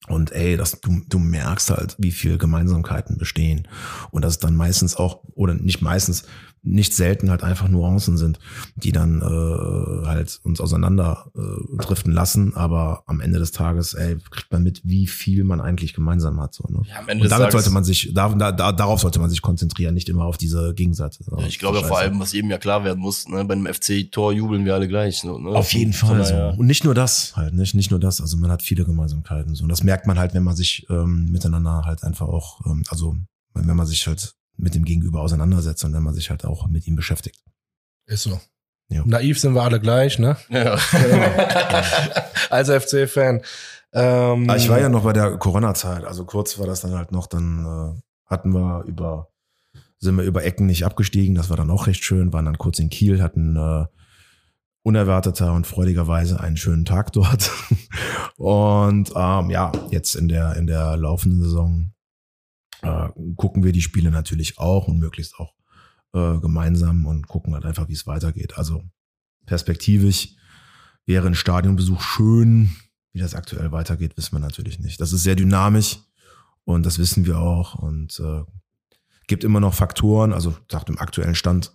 [0.09, 3.67] Und ey, das, du, du merkst halt, wie viel Gemeinsamkeiten bestehen.
[4.11, 6.25] Und das ist dann meistens auch, oder nicht meistens,
[6.67, 8.39] nicht selten halt einfach Nuancen sind,
[8.75, 12.55] die dann äh, halt uns auseinander äh, driften lassen.
[12.57, 16.55] Aber am Ende des Tages, ey, kriegt man mit, wie viel man eigentlich gemeinsam hat.
[16.55, 16.81] So, ne?
[16.89, 19.43] Ja, am Ende Und damit sollte man sich, da, da, da, darauf sollte man sich
[19.43, 21.19] konzentrieren, nicht immer auf diese Gegenseite.
[21.37, 23.67] Ja, ich glaube ja vor allem, was jedem ja klar werden muss, ne, bei einem
[23.73, 25.19] FC-Tor jubeln wir alle gleich.
[25.21, 25.51] So, ne?
[25.51, 26.33] Auf jeden Fall so.
[26.33, 28.21] daher- Und nicht nur das halt, nicht, nicht nur das.
[28.23, 29.55] Also man hat viele Gemeinsamkeiten.
[29.55, 29.65] So.
[29.65, 33.15] Und das merkt man halt, wenn man sich ähm, miteinander halt einfach auch, ähm, also
[33.55, 36.87] wenn man sich halt mit dem Gegenüber auseinandersetzt und wenn man sich halt auch mit
[36.87, 37.43] ihm beschäftigt.
[38.07, 38.41] Ist so.
[38.89, 39.03] Ja.
[39.07, 40.37] Naiv sind wir alle gleich, ne?
[40.51, 40.75] Ja.
[42.51, 43.41] Als FC-Fan.
[43.93, 47.11] Ähm, Ah, Ich war ja noch bei der Corona-Zeit, also kurz war das dann halt
[47.13, 47.65] noch, dann
[47.97, 49.29] äh, hatten wir über,
[49.99, 52.79] sind wir über Ecken nicht abgestiegen, das war dann auch recht schön, waren dann kurz
[52.79, 53.87] in Kiel, hatten äh,
[54.83, 57.51] unerwarteter und freudigerweise einen schönen Tag dort.
[58.37, 61.94] und ähm, ja, jetzt in der, in der laufenden Saison
[62.85, 65.55] äh, gucken wir die Spiele natürlich auch und möglichst auch
[66.13, 68.57] äh, gemeinsam und gucken halt einfach, wie es weitergeht.
[68.57, 68.83] Also
[69.47, 70.37] perspektivisch
[71.07, 72.71] wäre ein Stadionbesuch schön.
[73.13, 75.01] Wie das aktuell weitergeht, wissen wir natürlich nicht.
[75.01, 75.99] Das ist sehr dynamisch
[76.65, 78.43] und das wissen wir auch und äh,
[79.29, 81.73] gibt immer noch Faktoren, also sagt im aktuellen Stand,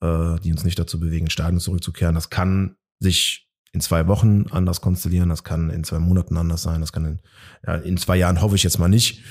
[0.00, 2.14] äh, die uns nicht dazu bewegen, Stadion zurückzukehren.
[2.14, 6.80] Das kann sich in zwei Wochen anders konstellieren, das kann in zwei Monaten anders sein,
[6.80, 7.20] das kann in,
[7.66, 9.22] ja, in zwei Jahren hoffe ich jetzt mal nicht.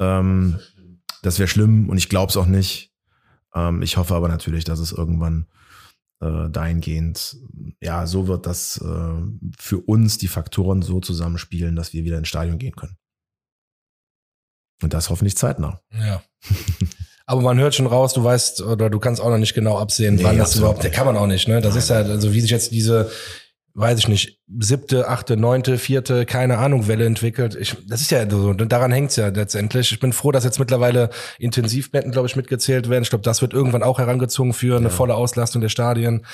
[0.00, 0.58] Ähm,
[1.22, 2.92] das wäre schlimm und ich glaube es auch nicht.
[3.54, 5.46] Ähm, ich hoffe aber natürlich, dass es irgendwann
[6.20, 7.36] äh, dahingehend,
[7.80, 9.22] ja, so wird, dass äh,
[9.58, 12.96] für uns die Faktoren so zusammenspielen, dass wir wieder ins Stadion gehen können.
[14.82, 15.80] Und das hoffentlich zeitnah.
[15.92, 16.22] Ja.
[17.26, 20.16] Aber man hört schon raus, du weißt oder du kannst auch noch nicht genau absehen,
[20.16, 20.82] Nee, wann das überhaupt.
[20.82, 20.92] nicht.
[20.94, 21.60] Kann man auch nicht, ne?
[21.60, 23.10] Das ist ja, also wie sich jetzt diese,
[23.74, 27.54] weiß ich nicht, siebte, achte, neunte, vierte, keine Ahnung, Welle entwickelt.
[27.54, 29.92] Ich, das ist ja so, daran hängt's ja letztendlich.
[29.92, 33.02] Ich bin froh, dass jetzt mittlerweile Intensivbetten, glaube ich, mitgezählt werden.
[33.02, 36.26] Ich glaube, das wird irgendwann auch herangezogen für eine volle Auslastung der Stadien.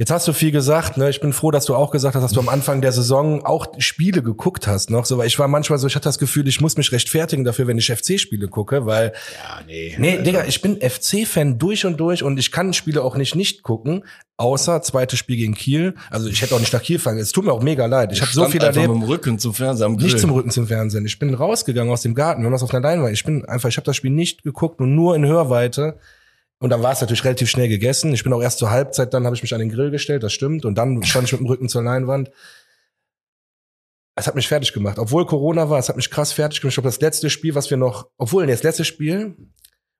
[0.00, 1.10] Jetzt hast du viel gesagt, ne?
[1.10, 3.66] Ich bin froh, dass du auch gesagt hast, dass du am Anfang der Saison auch
[3.78, 5.04] Spiele geguckt hast noch.
[5.04, 7.66] So, weil ich war manchmal so, ich hatte das Gefühl, ich muss mich rechtfertigen dafür,
[7.66, 9.96] wenn ich FC-Spiele gucke, weil Ja, nee.
[9.98, 13.64] Nee, Digga, ich bin FC-Fan durch und durch und ich kann Spiele auch nicht nicht
[13.64, 14.04] gucken,
[14.36, 15.96] außer zweites Spiel gegen Kiel.
[16.10, 17.18] Also ich hätte auch nicht nach Kiel fahren.
[17.18, 18.12] Es tut mir auch mega leid.
[18.12, 18.86] Ich habe so viel erlebt.
[18.86, 19.88] mit dem Rücken zum Fernseher.
[19.88, 21.06] Nicht zum Rücken zum Fernsehen.
[21.06, 22.42] Ich bin rausgegangen aus dem Garten.
[22.42, 23.14] Wir haben das auf einer Leinwand.
[23.14, 25.98] Ich bin einfach, ich habe das Spiel nicht geguckt und nur in Hörweite.
[26.60, 28.12] Und dann war es natürlich relativ schnell gegessen.
[28.12, 30.32] Ich bin auch erst zur Halbzeit, dann habe ich mich an den Grill gestellt, das
[30.32, 30.64] stimmt.
[30.64, 32.30] Und dann stand ich mit dem Rücken zur Leinwand.
[34.16, 34.98] Es hat mich fertig gemacht.
[34.98, 36.72] Obwohl Corona war, es hat mich krass fertig gemacht.
[36.72, 39.36] Ich glaube, das letzte Spiel, was wir noch, obwohl, nee, das letzte Spiel,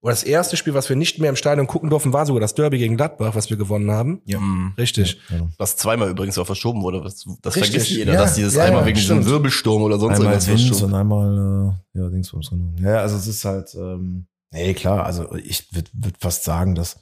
[0.01, 2.55] oder das erste Spiel, was wir nicht mehr im Stadion gucken durften, war sogar das
[2.55, 4.23] Derby gegen Gladbach, was wir gewonnen haben.
[4.27, 4.39] Ja.
[4.39, 4.75] Mhm.
[4.79, 5.21] Richtig.
[5.29, 5.49] Ja.
[5.59, 7.03] Was zweimal übrigens auch verschoben wurde.
[7.03, 9.21] Das, das Richtig, vergisst jeder, ja, dass dieses ja, einmal ja, wegen stimmt.
[9.21, 10.93] diesem Wirbelsturm oder sonst Einmal irgendwas Wind verschoben.
[10.93, 12.73] und einmal, äh, ja, Dingsbums, genau.
[12.81, 17.01] Ja, also es ist halt, ähm, nee, klar, also ich würde würd fast sagen, dass,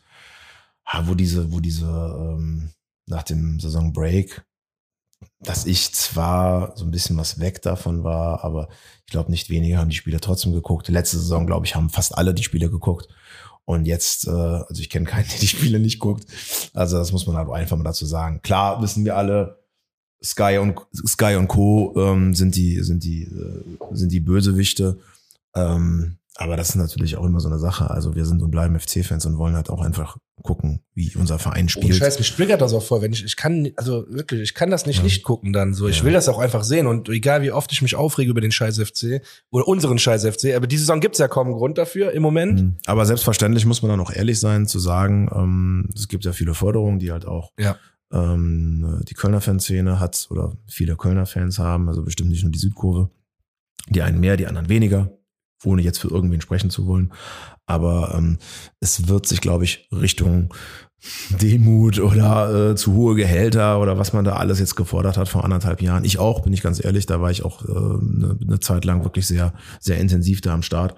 [1.04, 2.70] wo diese, wo diese, ähm,
[3.06, 4.44] nach dem Saisonbreak,
[5.40, 8.68] dass ich zwar so ein bisschen was weg davon war, aber
[9.06, 10.88] ich glaube, nicht wenige haben die Spiele trotzdem geguckt.
[10.88, 13.08] Letzte Saison, glaube ich, haben fast alle die Spiele geguckt.
[13.64, 16.26] Und jetzt, äh, also ich kenne keinen, der die Spiele nicht guckt.
[16.74, 18.40] Also das muss man halt einfach mal dazu sagen.
[18.42, 19.60] Klar wissen wir alle,
[20.22, 21.94] Sky und Sky und Co.
[21.96, 24.98] Ähm, sind die sind die äh, sind die Bösewichte.
[25.54, 27.90] Ähm, aber das ist natürlich auch immer so eine Sache.
[27.90, 31.62] Also wir sind und bleiben FC-Fans und wollen halt auch einfach gucken, wie unser Verein
[31.64, 31.94] Und spielt.
[31.94, 34.84] Scheiß, mich triggert das auch voll, wenn ich, ich kann, also wirklich, ich kann das
[34.86, 35.02] nicht Ja.
[35.04, 35.88] nicht gucken dann so.
[35.88, 36.04] Ich Ja.
[36.04, 38.78] will das auch einfach sehen und egal wie oft ich mich aufrege über den Scheiß
[38.78, 42.60] FC oder unseren Scheiß FC, aber diese Saison gibt's ja kaum Grund dafür im Moment.
[42.60, 42.76] Mhm.
[42.86, 46.52] Aber selbstverständlich muss man dann auch ehrlich sein zu sagen, ähm, es gibt ja viele
[46.54, 47.76] Förderungen, die halt auch Ja.
[48.12, 52.58] ähm, die Kölner Fanszene hat oder viele Kölner Fans haben, also bestimmt nicht nur die
[52.58, 53.10] Südkurve.
[53.88, 55.10] Die einen mehr, die anderen weniger,
[55.64, 57.12] ohne jetzt für irgendwen sprechen zu wollen.
[57.66, 58.38] Aber ähm,
[58.80, 60.54] es wird sich, glaube ich, Richtung
[61.40, 65.44] Demut oder äh, zu hohe Gehälter oder was man da alles jetzt gefordert hat vor
[65.44, 66.04] anderthalb Jahren.
[66.04, 69.04] Ich auch, bin ich ganz ehrlich, da war ich auch äh, eine, eine Zeit lang
[69.04, 70.96] wirklich sehr, sehr intensiv da am Start.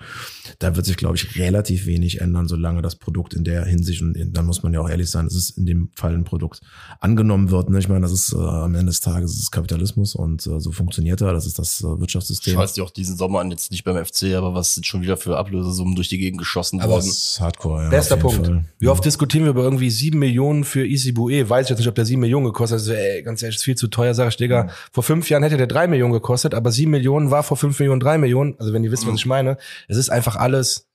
[0.61, 4.16] Da wird sich, glaube ich, relativ wenig ändern, solange das Produkt in der Hinsicht, und
[4.32, 6.61] dann muss man ja auch ehrlich sein, es ist in dem Fall ein Produkt
[7.00, 7.68] angenommen wird.
[7.68, 7.78] Ne?
[7.78, 10.72] Ich meine, das ist äh, am Ende des Tages ist es Kapitalismus und äh, so
[10.72, 12.54] funktioniert er, das ist das äh, Wirtschaftssystem.
[12.54, 15.16] Scheiß dir auch diesen Sommer an, jetzt nicht beim FC, aber was sind schon wieder
[15.16, 17.06] für Ablösesummen durch die Gegend geschossen Aber worden.
[17.06, 17.90] Das ist Hardcore, ja.
[17.90, 18.46] Bester Punkt.
[18.46, 18.64] Fall.
[18.78, 21.48] Wie oft diskutieren wir über irgendwie sieben Millionen für Easy Bue?
[21.48, 22.81] Weiß ich jetzt nicht, ob der sieben Millionen gekostet hat.
[22.81, 24.68] Also, ey, ganz ehrlich, ist viel zu teuer, sag ich, Digga.
[24.92, 28.01] Vor fünf Jahren hätte der drei Millionen gekostet, aber sieben Millionen war vor fünf Millionen
[28.01, 28.57] drei Millionen.
[28.59, 29.59] Also wenn ihr wisst, was ich meine.
[29.87, 30.88] Es ist einfach alles,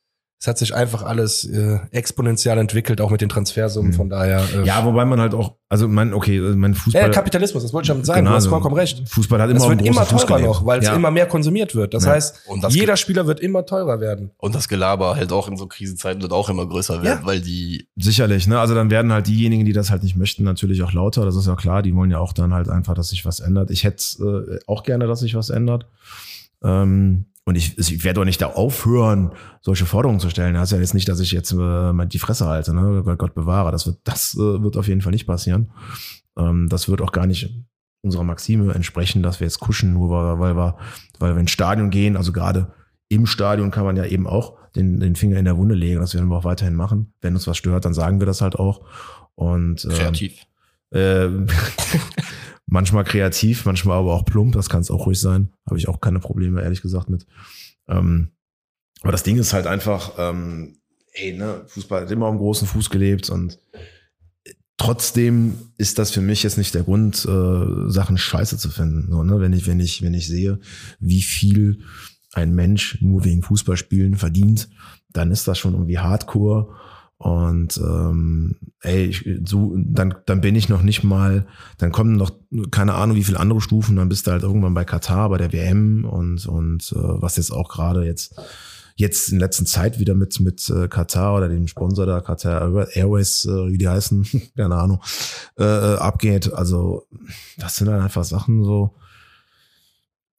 [0.44, 3.92] es hat sich einfach alles äh, exponentiell entwickelt, auch mit den Transfersummen.
[3.92, 3.96] Mhm.
[3.96, 4.44] Von daher.
[4.54, 7.02] Äh, Ja, wobei man halt auch, also mein, okay, mein Fußball.
[7.02, 8.20] ja, Kapitalismus, das wollte ich damit sagen.
[8.20, 9.08] Genau, du hast also vollkommen recht.
[9.08, 10.96] Fußball hat immer Es wird immer teurer noch, weil es ja.
[10.98, 11.94] immer mehr konsumiert wird.
[11.94, 12.12] Das Ja.
[12.12, 14.32] heißt, Und das jeder Spieler wird immer teurer werden.
[14.36, 17.26] Und das Gelaber halt auch in so Krisenzeiten wird auch immer größer werden, Ja.
[17.26, 18.60] weil die Sicherlich, ne?
[18.60, 21.24] Also dann werden halt diejenigen, die das halt nicht möchten, natürlich auch lauter.
[21.24, 21.82] Das ist ja klar.
[21.84, 23.72] Die wollen ja auch dann halt einfach, dass sich was ändert.
[23.72, 25.86] Ich hätte äh, auch gerne, dass sich was ändert.
[26.66, 30.54] Ähm, und ich, ich werde doch nicht da aufhören, solche Forderungen zu stellen.
[30.54, 33.02] Das ist ja jetzt nicht, dass ich jetzt äh, die Fresse halte, ne?
[33.04, 33.72] Gott, Gott bewahre.
[33.72, 35.72] Das wird, das äh, wird auf jeden Fall nicht passieren.
[36.38, 37.54] Ähm, das wird auch gar nicht
[38.02, 40.78] unserer Maxime entsprechen, dass wir jetzt kuschen, nur weil, weil wir,
[41.20, 42.16] weil wir ins Stadion gehen.
[42.16, 42.74] Also gerade
[43.10, 46.00] im Stadion kann man ja eben auch den, den Finger in der Wunde legen.
[46.00, 47.14] Das werden wir auch weiterhin machen.
[47.22, 48.86] Wenn uns was stört, dann sagen wir das halt auch.
[49.36, 50.46] Und ähm, kreativ.
[50.92, 51.28] äh,
[52.74, 55.54] manchmal kreativ, manchmal aber auch plump, das kann es auch ruhig sein.
[55.68, 57.28] Habe ich auch keine Probleme, ehrlich gesagt, mit.
[57.88, 58.32] Ähm,
[59.04, 60.80] aber das Ding ist halt einfach, ähm,
[61.12, 63.60] hey, ne, Fußball hat immer am großen Fuß gelebt und
[64.78, 69.08] trotzdem ist das für mich jetzt nicht der Grund, äh, Sachen scheiße zu finden.
[69.12, 69.40] So, ne?
[69.40, 70.60] Wenn ich, wenn ich, wenn ich sehe,
[71.00, 71.84] wie viel
[72.32, 74.68] ein Mensch nur wegen Fußballspielen verdient,
[75.12, 76.76] dann ist das schon irgendwie Hardcore.
[77.24, 82.32] Und ähm, ey, ich, so, dann, dann bin ich noch nicht mal, dann kommen noch
[82.70, 85.54] keine Ahnung, wie viele andere Stufen, dann bist du halt irgendwann bei Katar, bei der
[85.54, 88.36] WM und, und äh, was jetzt auch gerade jetzt
[88.96, 93.46] jetzt in letzter Zeit wieder mit mit äh, Katar oder dem Sponsor da Qatar Airways,
[93.46, 95.02] äh, wie die heißen, keine Ahnung,
[95.58, 96.52] äh, äh, abgeht.
[96.52, 97.08] Also
[97.58, 98.96] das sind dann einfach Sachen so.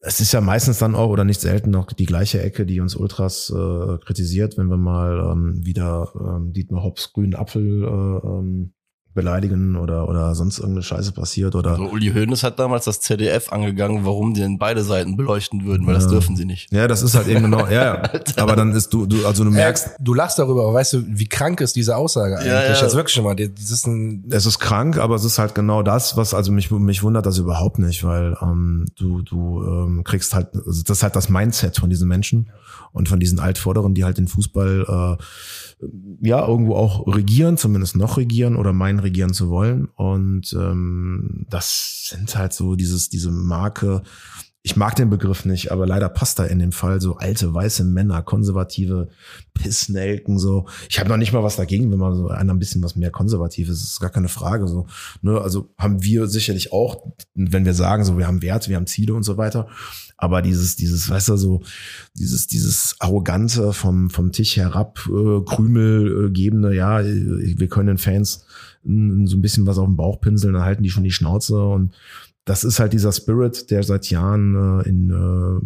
[0.07, 2.95] Es ist ja meistens dann auch oder nicht selten noch die gleiche Ecke, die uns
[2.95, 8.75] Ultras äh, kritisiert, wenn wir mal ähm, wieder ähm, Dietmar Hopps grünen Apfel äh, ähm,
[9.14, 13.53] beleidigen oder oder sonst irgendeine Scheiße passiert oder Also Uli Hoeneß hat damals das ZDF
[13.53, 16.11] angegangen, warum die denn beide Seiten beleuchten würden, weil das Ja.
[16.11, 16.72] dürfen sie nicht.
[16.72, 18.11] ja, das ist halt eben genau, ja, ja.
[18.38, 21.05] aber dann ist du, du also du merkst, Äh, du lachst darüber, aber weißt du,
[21.07, 22.48] wie krank ist diese Aussage eigentlich?
[22.53, 22.68] Ja, ja.
[22.68, 25.55] Das ist wirklich schon mal, das ist ein, es ist krank, aber es ist halt
[25.55, 30.03] genau das, was also mich mich wundert das überhaupt nicht, weil ähm, du du ähm,
[30.05, 32.48] kriegst halt also das ist halt das Mindset von diesen Menschen
[32.95, 35.87] und von diesen Altvorderen, die halt den Fußball äh,
[36.27, 42.09] ja irgendwo auch regieren, zumindest noch regieren oder meinen regieren zu wollen und ähm, das
[42.09, 44.03] sind halt so dieses diese Marke
[44.67, 47.85] ich mag den Begriff nicht, aber leider passt da in dem Fall so alte weiße
[47.85, 49.11] Männer, konservative
[49.53, 50.65] Pissnelken so.
[50.89, 53.11] Ich habe noch nicht mal was dagegen, wenn man so einer ein bisschen was mehr
[53.11, 54.87] konservativ ist, ist gar keine Frage so.
[55.21, 58.87] Ne, also haben wir sicherlich auch, wenn wir sagen so, wir haben Werte, wir haben
[58.87, 59.69] Ziele und so weiter.
[60.16, 61.62] Aber dieses, dieses, weißt du, so,
[62.14, 67.88] dieses, dieses arrogante vom, vom Tisch herab, äh, Krümel äh, gebende, ja, äh, wir können
[67.88, 68.44] den Fans
[68.85, 71.94] so ein bisschen was auf den Bauch pinseln, dann halten die schon die Schnauze und
[72.44, 75.61] das ist halt dieser Spirit, der seit Jahren äh, in, äh,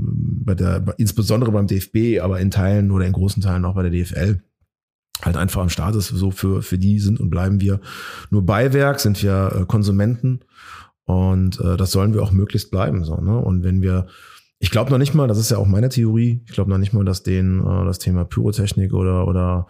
[0.44, 3.90] bei der, insbesondere beim DFB, aber in Teilen oder in großen Teilen auch bei der
[3.90, 4.40] DFL
[5.22, 6.08] halt einfach am Start ist.
[6.08, 7.80] So für, für die sind und bleiben wir
[8.30, 10.40] nur Beiwerk, sind wir äh, Konsumenten
[11.04, 13.04] und äh, das sollen wir auch möglichst bleiben.
[13.04, 13.36] So, ne?
[13.36, 14.06] Und wenn wir,
[14.58, 16.92] ich glaube noch nicht mal, das ist ja auch meine Theorie, ich glaube noch nicht
[16.92, 19.66] mal, dass denen äh, das Thema Pyrotechnik oder, oder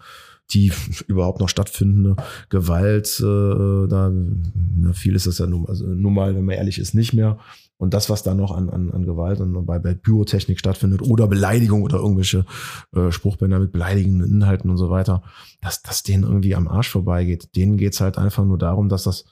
[0.51, 0.71] die
[1.07, 2.15] überhaupt noch stattfindende
[2.49, 6.79] Gewalt, äh, da na, viel ist das ja nun, also nun mal, wenn man ehrlich
[6.79, 7.37] ist, nicht mehr.
[7.77, 11.27] Und das, was da noch an, an, an Gewalt und bei, bei Pyrotechnik stattfindet oder
[11.27, 12.45] Beleidigung oder irgendwelche
[12.93, 15.23] äh, Spruchbänder mit beleidigenden Inhalten und so weiter,
[15.61, 17.55] dass das denen irgendwie am Arsch vorbeigeht.
[17.55, 19.23] Denen geht's halt einfach nur darum, dass das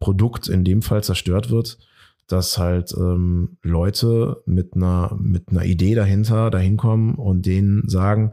[0.00, 1.78] Produkt in dem Fall zerstört wird,
[2.26, 8.32] dass halt ähm, Leute mit einer, mit einer Idee dahinter dahin kommen und denen sagen,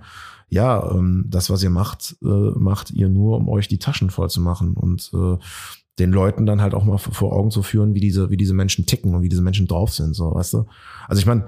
[0.50, 4.30] ja, ähm, das, was ihr macht, äh, macht ihr nur, um euch die Taschen voll
[4.30, 5.38] zu machen und äh,
[6.00, 8.86] den Leuten dann halt auch mal vor Augen zu führen, wie diese, wie diese Menschen
[8.86, 10.66] ticken und wie diese Menschen drauf sind, so, weißt du?
[11.08, 11.48] Also ich meine,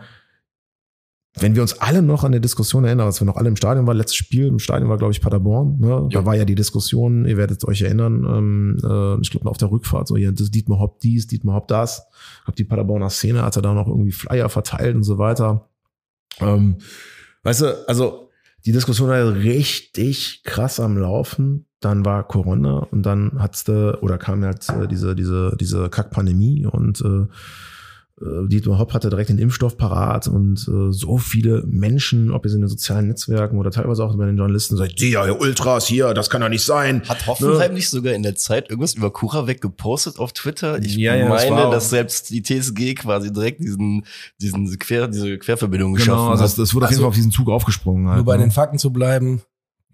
[1.40, 3.88] wenn wir uns alle noch an der Diskussion erinnern, als wir noch alle im Stadion
[3.88, 6.10] waren, letztes Spiel im Stadion war, glaube ich, Paderborn, ne?
[6.12, 9.72] Da war ja die Diskussion, ihr werdet euch erinnern, ähm, äh, ich glaube auf der
[9.72, 12.04] Rückfahrt, so, ja, das Dietmar Hopp dies, Dietmar Hopp das.
[12.40, 15.70] Ich glaube, die Paderborner Szene hat er da noch irgendwie Flyer verteilt und so weiter.
[16.40, 16.78] Ähm,
[17.44, 18.30] weißt du, also
[18.66, 21.66] die Diskussion war richtig krass am Laufen.
[21.80, 26.66] Dann war Corona und dann hat's da, oder kam halt äh, diese, diese, diese Kackpandemie
[26.68, 27.26] und äh,
[28.48, 32.62] Dietmar Hopp hatte direkt den Impfstoff parat und äh, so viele Menschen, ob jetzt in
[32.62, 36.30] den sozialen Netzwerken oder teilweise auch bei den Journalisten, sagt, ja, ihr Ultras hier, das
[36.30, 37.02] kann doch nicht sein.
[37.10, 37.76] Hat Hoffenheim Ne?
[37.78, 40.80] nicht sogar in der Zeit irgendwas über Kurawek gepostet auf Twitter?
[40.80, 44.06] Ich Ja, ja, das meine, auch- dass selbst die TSG quasi direkt diesen,
[44.42, 46.50] diesen Quer, diese Querverbindung Genau, geschaffen also hat.
[46.52, 48.08] es, es wurde auf jeden Also, Fall auf diesen Zug aufgesprungen.
[48.08, 48.44] Halt, nur bei ne?
[48.44, 49.42] den Fakten zu bleiben.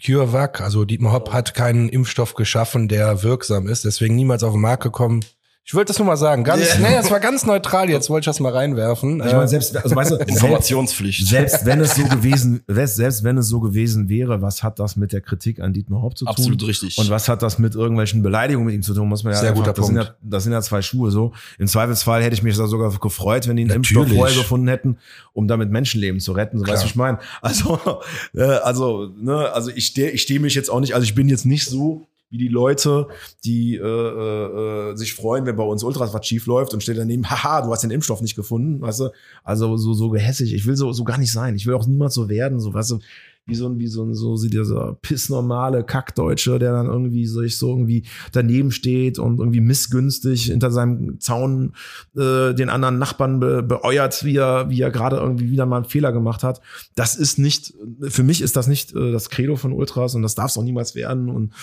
[0.05, 4.61] CureVac, also Dietmar Hopp hat keinen Impfstoff geschaffen, der wirksam ist, deswegen niemals auf den
[4.61, 5.21] Markt gekommen.
[5.69, 6.45] Ich wollte das nur mal sagen.
[6.45, 6.79] Ganz, Yeah.
[6.89, 7.89] nee, das war ganz neutral.
[7.89, 9.17] Jetzt wollte ich das mal reinwerfen.
[9.19, 11.27] Ich meine, Äh, selbst, also weißt du, Informationspflicht.
[11.27, 15.11] selbst wenn es so gewesen, selbst wenn es so gewesen wäre, was hat das mit
[15.11, 16.29] der Kritik an Dietmar Hopp zu tun?
[16.31, 16.97] Absolut richtig.
[16.97, 19.09] Und was hat das mit irgendwelchen Beleidigungen mit ihm zu tun?
[19.09, 20.17] Muss man ja Sehr einfach, guter das sind ja, Punkt.
[20.21, 21.33] das sind ja zwei Schuhe so.
[21.59, 24.19] Im Zweifelsfall hätte ich mich da sogar gefreut, wenn die einen Impfstoff Natürlich.
[24.19, 24.97] vorher gefunden hätten,
[25.33, 26.59] um damit Menschenleben zu retten.
[26.59, 27.19] So weißt du, was ich meine?
[27.41, 27.77] Also,
[28.33, 31.27] äh, also, ne, also ich stehe, ich stehe mich jetzt auch nicht, also ich bin
[31.27, 33.07] jetzt nicht so wie die Leute,
[33.45, 37.25] die äh, äh, sich freuen, wenn bei uns Ultras was schief läuft und steht daneben,
[37.29, 39.09] haha, du hast den Impfstoff nicht gefunden, weißt du?
[39.43, 40.53] Also so so gehässig.
[40.53, 41.55] Ich will so so gar nicht sein.
[41.55, 42.99] Ich will auch niemals so werden, so weißt du,
[43.47, 47.57] wie so ein wie so ein so sieht dieser pissnormale Kackdeutsche, der dann irgendwie sich
[47.57, 51.73] so irgendwie daneben steht und irgendwie missgünstig hinter seinem Zaun
[52.15, 55.85] äh, den anderen Nachbarn be beeuert, wie er wie er gerade irgendwie wieder mal einen
[55.85, 56.61] Fehler gemacht hat.
[56.95, 60.35] Das ist nicht für mich ist das nicht äh, das Credo von Ultras und das
[60.35, 61.53] darf es auch niemals werden und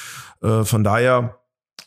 [0.41, 1.39] äh, von daher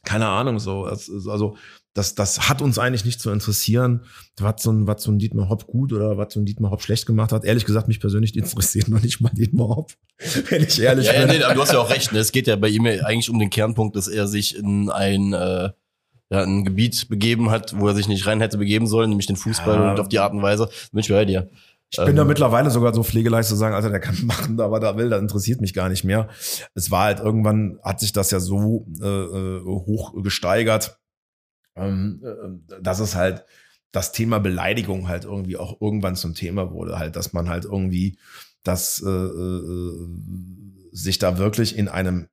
[0.04, 1.58] keine Ahnung so ist also
[1.98, 4.02] das, das hat uns eigentlich nicht zu interessieren,
[4.40, 6.82] was so, ein, was so ein Dietmar Hopp gut oder was so ein Dietmar Hopp
[6.82, 7.44] schlecht gemacht hat.
[7.44, 9.92] Ehrlich gesagt, mich persönlich interessiert noch nicht mal Dietmar Hopp,
[10.50, 11.38] wenn ich ehrlich Ja, ja, bin.
[11.38, 12.14] nee, aber du hast ja auch recht.
[12.14, 12.20] Ne?
[12.20, 15.34] Es geht ja bei ihm ja eigentlich um den Kernpunkt, dass er sich in ein,
[15.34, 15.70] äh,
[16.30, 19.36] ja, ein Gebiet begeben hat, wo er sich nicht rein hätte begeben sollen, nämlich den
[19.38, 19.92] Fußball Ja.
[19.92, 20.70] und auf die Art und Weise.
[20.92, 21.50] Bin ich bei dir.
[21.90, 24.80] Ich bin da Ähm, mittlerweile sogar so pflegeleicht zu sagen, Alter, der kann machen, aber
[24.82, 26.28] da will, das interessiert mich gar nicht mehr.
[26.76, 31.00] Es war halt irgendwann, hat sich das ja so äh, äh, hoch gesteigert,
[32.82, 33.46] dass es halt
[33.92, 38.18] das Thema Beleidigung halt irgendwie auch irgendwann zum Thema wurde, halt, dass man halt irgendwie
[38.64, 40.08] das äh, äh,
[40.92, 42.28] sich da wirklich in einem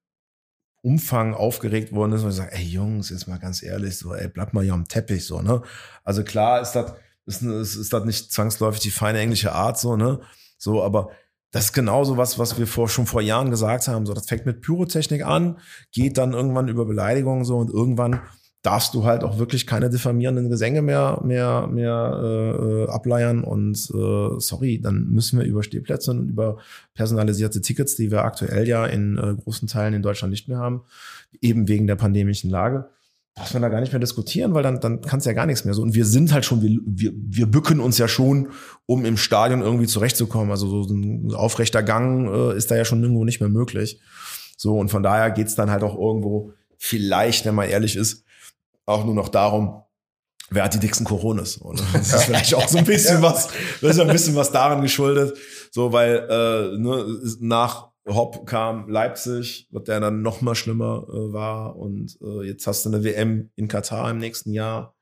[0.82, 4.28] Umfang aufgeregt worden ist und ich sage, ey Jungs, jetzt mal ganz ehrlich, so, ey,
[4.28, 5.62] bleib mal hier am Teppich, so, ne?
[6.02, 6.92] Also klar ist das,
[7.24, 10.20] ist, ist, ist das nicht zwangsläufig die feine englische Art, so, ne?
[10.58, 11.10] So, aber
[11.52, 14.06] das ist genauso was, was wir vor, schon vor Jahren gesagt haben.
[14.06, 15.58] So, das fängt mit Pyrotechnik an,
[15.92, 18.20] geht dann irgendwann über Beleidigungen so und irgendwann
[18.64, 23.44] darfst du halt auch wirklich keine diffamierenden Gesänge mehr, mehr, mehr äh, ableiern.
[23.44, 26.56] Und äh, sorry, dann müssen wir über Stehplätze und über
[26.94, 30.80] personalisierte Tickets, die wir aktuell ja in äh, großen Teilen in Deutschland nicht mehr haben,
[31.42, 32.88] eben wegen der pandemischen Lage,
[33.34, 35.66] darf man da gar nicht mehr diskutieren, weil dann, dann kann es ja gar nichts
[35.66, 35.82] mehr so.
[35.82, 38.48] Und wir sind halt schon, wir, wir, wir bücken uns ja schon,
[38.86, 40.50] um im Stadion irgendwie zurechtzukommen.
[40.50, 44.00] Also so ein aufrechter Gang äh, ist da ja schon irgendwo nicht mehr möglich.
[44.56, 48.23] So, und von daher geht's dann halt auch irgendwo, vielleicht, wenn man ehrlich ist,
[48.86, 49.82] auch nur noch darum,
[50.50, 51.56] wer hat die dicksten Coronas?
[51.56, 53.48] Und das ist vielleicht auch so ein bisschen was,
[53.80, 55.36] das ist ein bisschen was daran geschuldet.
[55.70, 61.32] So, weil äh, ne, nach Hopp kam Leipzig, was der dann noch mal schlimmer äh,
[61.32, 61.76] war.
[61.76, 64.94] Und äh, jetzt hast du eine WM in Katar im nächsten Jahr,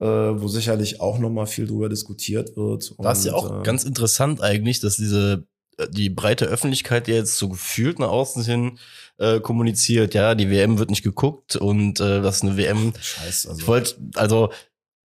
[0.00, 2.94] äh, wo sicherlich auch noch mal viel drüber diskutiert wird.
[2.98, 5.46] Das ist ja auch äh, ganz interessant eigentlich, dass diese
[5.78, 8.78] äh, die breite Öffentlichkeit die jetzt so gefühlt nach außen hin
[9.18, 12.92] äh, kommuniziert, ja, die WM wird nicht geguckt und äh, das ist eine WM.
[13.00, 14.50] Scheiß, Ich wollte, also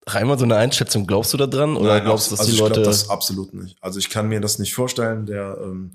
[0.05, 1.75] einmal so eine Einschätzung, glaubst du da dran?
[1.75, 2.83] Oder Nein, glaubst du, dass also die ich glaub Leute.
[2.83, 3.77] das absolut nicht.
[3.81, 5.25] Also ich kann mir das nicht vorstellen.
[5.25, 5.93] Der ähm,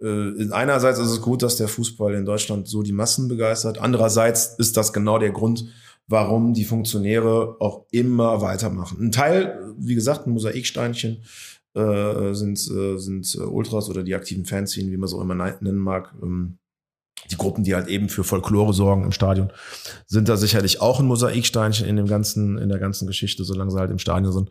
[0.00, 3.78] äh, in einerseits ist es gut, dass der Fußball in Deutschland so die Massen begeistert.
[3.78, 5.66] Andererseits ist das genau der Grund,
[6.08, 8.98] warum die Funktionäre auch immer weitermachen.
[9.00, 11.22] Ein Teil, wie gesagt, ein Mosaiksteinchen
[11.74, 15.34] äh, sind äh, sind äh, Ultras oder die aktiven Fanszenen, wie man es auch immer
[15.34, 16.14] nennen mag.
[16.22, 16.58] Ähm,
[17.30, 19.52] die Gruppen, die halt eben für Folklore sorgen im Stadion,
[20.06, 23.78] sind da sicherlich auch ein Mosaiksteinchen in dem ganzen, in der ganzen Geschichte, solange sie
[23.78, 24.50] halt im Stadion sind.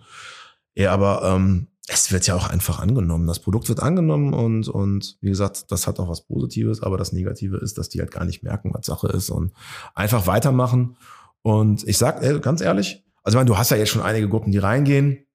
[0.74, 3.28] Ja, aber ähm, es wird ja auch einfach angenommen.
[3.28, 7.12] Das Produkt wird angenommen und, und wie gesagt, das hat auch was Positives, aber das
[7.12, 9.52] Negative ist, dass die halt gar nicht merken, was Sache ist und
[9.94, 10.96] einfach weitermachen.
[11.42, 14.30] Und ich sag ey, ganz ehrlich, also ich meine, du hast ja jetzt schon einige
[14.30, 15.26] Gruppen, die reingehen.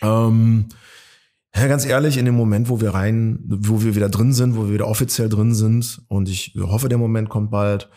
[0.00, 0.68] Ähm,
[1.54, 4.66] ja, ganz ehrlich, in dem Moment, wo wir rein, wo wir wieder drin sind, wo
[4.66, 7.88] wir wieder offiziell drin sind, und ich hoffe, der Moment kommt bald.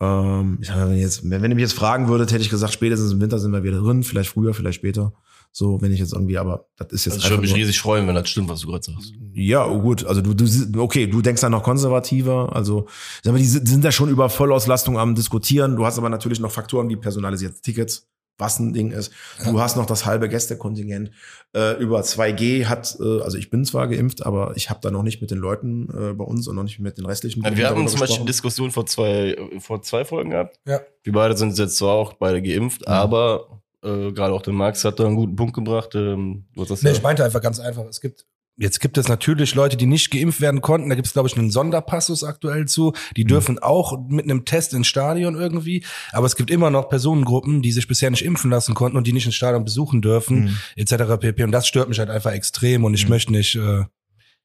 [0.00, 3.20] Ähm, ich wenn, jetzt, wenn ihr mich jetzt fragen würdet, hätte ich gesagt, spätestens im
[3.20, 5.12] Winter sind wir wieder drin, vielleicht früher, vielleicht später.
[5.56, 8.08] So, wenn ich jetzt irgendwie, aber das ist jetzt Also ich würde mich riesig freuen,
[8.08, 9.12] wenn das stimmt, was du gerade sagst.
[9.34, 10.04] ja, gut.
[10.04, 12.54] Also du, du, okay, du denkst da noch konservativer.
[12.54, 12.88] Also,
[13.22, 15.76] sag mal, die sind sind da schon über Vollauslastung am diskutieren.
[15.76, 19.12] Du hast aber natürlich noch Faktoren wie personalisierte Tickets, was ein Ding ist.
[19.44, 21.10] Du hast noch das halbe Gästekontingent.
[21.54, 25.02] Äh, über 2G hat, äh, also ich bin zwar geimpft, aber ich habe da noch
[25.02, 27.42] nicht mit den Leuten äh, bei uns und noch nicht mit den restlichen.
[27.44, 28.26] Ja, wir hatten zum Beispiel gesprochen.
[28.26, 30.58] Diskussion vor zwei, vor zwei Folgen gehabt.
[30.66, 30.80] Ja.
[31.02, 34.98] Wir beide sind jetzt zwar auch beide geimpft, aber äh, gerade auch der Max hat
[34.98, 35.94] da einen guten Punkt gebracht.
[35.94, 36.96] Ähm, hast das Nee, ja.
[36.96, 40.40] ich meinte einfach ganz einfach, es gibt Jetzt gibt es natürlich Leute, die nicht geimpft
[40.40, 40.88] werden konnten.
[40.88, 42.92] Da gibt es, glaube ich, einen Sonderpassus aktuell zu.
[43.16, 45.84] Die dürfen auch mit einem Test ins Stadion irgendwie.
[46.12, 49.12] Aber es gibt immer noch Personengruppen, die sich bisher nicht impfen lassen konnten und die
[49.12, 50.56] nicht ins Stadion besuchen dürfen, Mhm.
[50.76, 51.16] etc.
[51.18, 51.42] pp.
[51.42, 52.84] Und das stört mich halt einfach extrem.
[52.84, 53.10] Und ich Mhm.
[53.10, 53.84] möchte nicht, äh,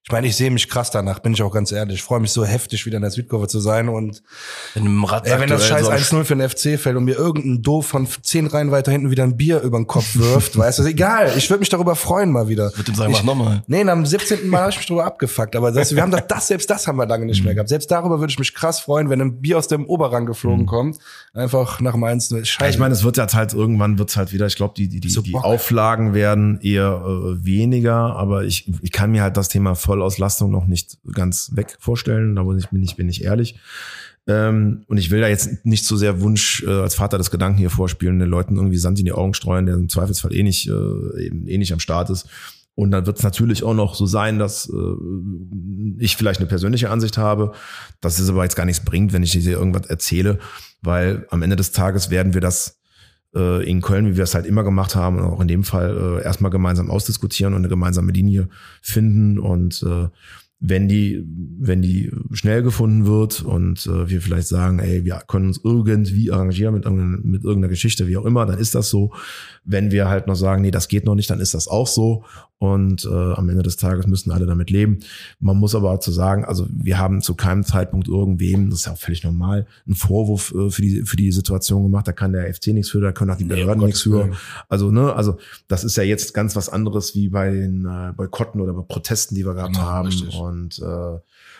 [0.05, 1.95] Ich meine, ich sehe mich krass danach, bin ich auch ganz ehrlich.
[1.97, 4.23] Ich freue mich so heftig, wieder in der Südkurve zu sein und
[4.73, 6.95] In einem Rad ey, wenn das scheiß aktuell so am 1-0 für den FC fällt
[6.95, 10.15] und mir irgendein Doof von zehn Reihen weiter hinten wieder ein Bier über den Kopf
[10.15, 11.33] wirft, weißt du, egal.
[11.37, 12.71] Ich würde mich darüber freuen mal wieder.
[12.77, 13.61] Mit dem sagen, mach nochmal.
[13.67, 14.47] Nee, am 17.
[14.47, 15.55] Mal habe ich mich drüber abgefuckt.
[15.55, 17.69] Aber das, wir haben doch das, selbst das haben wir lange nicht mehr gehabt.
[17.69, 20.97] Selbst darüber würde ich mich krass freuen, wenn ein Bier aus dem Oberrang geflogen kommt.
[21.33, 22.69] Einfach nach dem 1 0 Ja, Scheiße.
[22.71, 25.09] ich meine, es wird jetzt halt irgendwann wird's halt wieder, ich glaube, die, die, die,
[25.09, 25.35] So die.
[25.35, 30.67] Auflagen werden eher äh, weniger, aber ich, ich kann mir halt das Thema Vollauslastung noch
[30.67, 33.59] nicht ganz weg vorstellen, da bin ich, bin ich, bin ich ehrlich.
[34.27, 37.57] Ähm, und ich will da jetzt nicht so sehr Wunsch äh, als Vater des Gedanken
[37.57, 40.67] hier vorspielen, den Leuten irgendwie Sand in die Augen streuen, der im Zweifelsfall eh nicht,
[40.67, 42.29] äh, eben eh nicht am Start ist.
[42.75, 46.91] Und dann wird es natürlich auch noch so sein, dass äh, ich vielleicht eine persönliche
[46.91, 47.53] Ansicht habe,
[47.99, 50.37] dass es aber jetzt gar nichts bringt, wenn ich dir irgendwas erzähle,
[50.83, 52.78] weil am Ende des Tages werden wir das
[53.35, 56.19] äh, in Köln, wie wir es halt immer gemacht haben, und auch in dem Fall
[56.19, 58.49] äh, erstmal gemeinsam ausdiskutieren und eine gemeinsame Linie
[58.81, 60.07] finden und äh,
[60.61, 61.25] wenn die,
[61.57, 66.31] wenn die schnell gefunden wird und äh, wir vielleicht sagen, ey, wir können uns irgendwie
[66.31, 66.85] arrangieren mit,
[67.23, 69.13] mit irgendeiner Geschichte, wie auch immer, dann ist das so.
[69.71, 72.23] Wenn wir halt noch sagen, nee, das geht noch nicht, dann ist das auch so.
[72.57, 74.99] Und äh, am Ende des Tages müssen alle damit leben.
[75.39, 78.91] Man muss aber dazu sagen, also wir haben zu keinem Zeitpunkt irgendwem, das ist ja
[78.93, 82.07] auch völlig normal, einen Vorwurf äh, für die für die Situation gemacht.
[82.07, 84.37] Da kann der FC nichts für, da können auch die Nee, Behörden nichts Gottes für.
[84.67, 85.37] Also ne, also
[85.69, 89.35] das ist ja jetzt ganz was anderes wie bei den äh, Boykotten oder bei Protesten,
[89.35, 90.07] die wir gehabt Genau, haben.
[90.07, 90.35] richtig.
[90.37, 91.19] Und äh,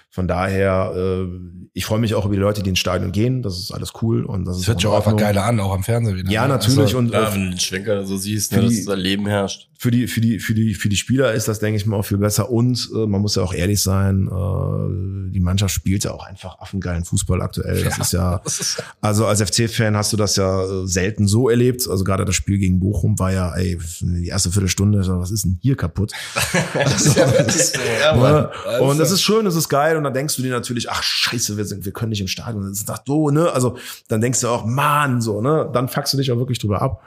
[0.10, 1.28] von daher, äh,
[1.74, 3.44] ich freue mich auch über die Leute, die ins Stadion gehen.
[3.44, 5.74] Das ist alles cool und das Das ist hört sich auch einfach geiler an, auch
[5.74, 6.32] am Fernsehen wieder.
[6.32, 6.50] Ja, ne?
[6.50, 9.28] natürlich Also, und Ja, äh, wenn du den Schwenker so siehst, ne, dass da Leben
[9.28, 9.69] herrscht.
[9.82, 12.04] Für die für die für die für die Spieler ist das denke ich mal auch
[12.06, 16.12] viel besser und äh, man muss ja auch ehrlich sein äh, die Mannschaft spielt ja
[16.12, 18.02] auch einfach affengeilen Fußball aktuell das Ja.
[18.04, 22.26] ist ja also als FC-Fan hast du das ja äh, selten so erlebt also gerade
[22.26, 26.12] das Spiel gegen Bochum war ja ey die erste Viertelstunde was ist denn hier kaputt
[26.74, 28.34] das ist ja, das ist, ja, Mann.
[28.34, 28.50] Ne?
[28.68, 29.96] Also- Und das ist schön, das ist geil.
[29.96, 32.64] Und dann denkst du dir natürlich, ach scheiße, wir, sind, wir können nicht im Stadion.
[32.64, 33.52] Das ist doch so, ne?
[33.52, 33.78] Also
[34.08, 35.70] dann denkst du auch, Mann, so, ne?
[35.74, 37.02] Dann fuckst du dich auch wirklich drüber ab.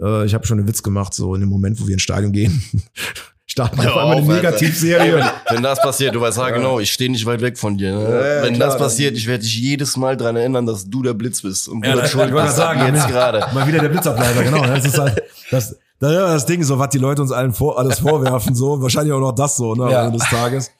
[0.00, 2.32] Äh, ich habe schon einen Witz gemacht, so in dem Moment, wo wir ins Stadion
[2.32, 2.62] gehen,
[3.46, 4.34] starten wir Hör auf einmal eine Alter.
[4.50, 5.24] Negativserie.
[5.50, 7.94] Wenn das passiert, du weißt ja genau, ich stehe nicht weit weg von dir.
[7.94, 8.02] Ne?
[8.02, 11.02] Ja, ja, Wenn klar, das passiert, ich werde dich jedes Mal dran erinnern, dass du
[11.02, 12.56] der Blitz bist und du Ja, das- Schuld bist.
[12.56, 13.46] sagen, jetzt gerade.
[13.54, 14.62] Mal wieder der Blitzableiter, genau.
[14.66, 17.78] Das ist halt, das, das, ist das Ding, so was die Leute uns allen vor,
[17.78, 20.06] alles vorwerfen, so wahrscheinlich auch noch das so, ne, am Ja.
[20.06, 20.70] Ende des Tages.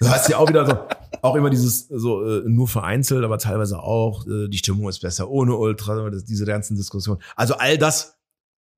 [0.00, 0.76] Du hast ja auch wieder so,
[1.22, 5.28] auch immer dieses so äh, nur vereinzelt, aber teilweise auch äh, die Stimmung ist besser
[5.30, 7.20] ohne Ultra, diese ganzen Diskussionen.
[7.36, 8.16] Also all das,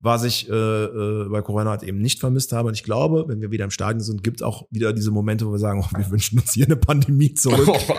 [0.04, 2.68] was ich äh, äh, bei Corona halt eben nicht vermisst habe.
[2.68, 5.46] Und ich glaube, wenn wir wieder im Stadion sind, gibt es auch wieder diese Momente,
[5.46, 7.66] wo wir sagen, oh, wir wünschen uns hier eine Pandemie zurück.
[7.66, 7.94] Oh.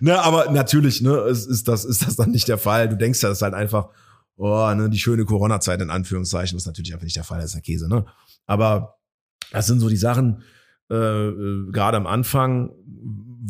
[0.00, 2.88] Ne, aber natürlich, ne, ist, ist, das, ist das dann nicht der Fall.
[2.88, 3.90] Du denkst ja, das ist halt einfach,
[4.36, 7.60] oh, ne, die schöne Corona-Zeit in Anführungszeichen, was natürlich einfach nicht der Fall ist, der
[7.60, 8.06] Käse, ne?
[8.46, 8.96] Aber
[9.52, 10.42] das sind so die Sachen,
[10.90, 12.70] äh, äh, gerade am Anfang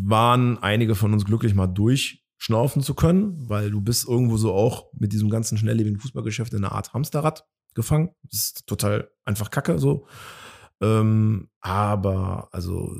[0.02, 4.92] waren einige von uns glücklich, mal durchschnaufen zu können, weil du bist irgendwo so auch
[4.98, 7.44] mit diesem ganzen schnelllebigen Fußballgeschäft in einer Art Hamsterrad
[7.74, 8.10] gefangen.
[8.30, 10.06] Das ist total einfach Kacke so.
[10.82, 12.96] Ähm, aber also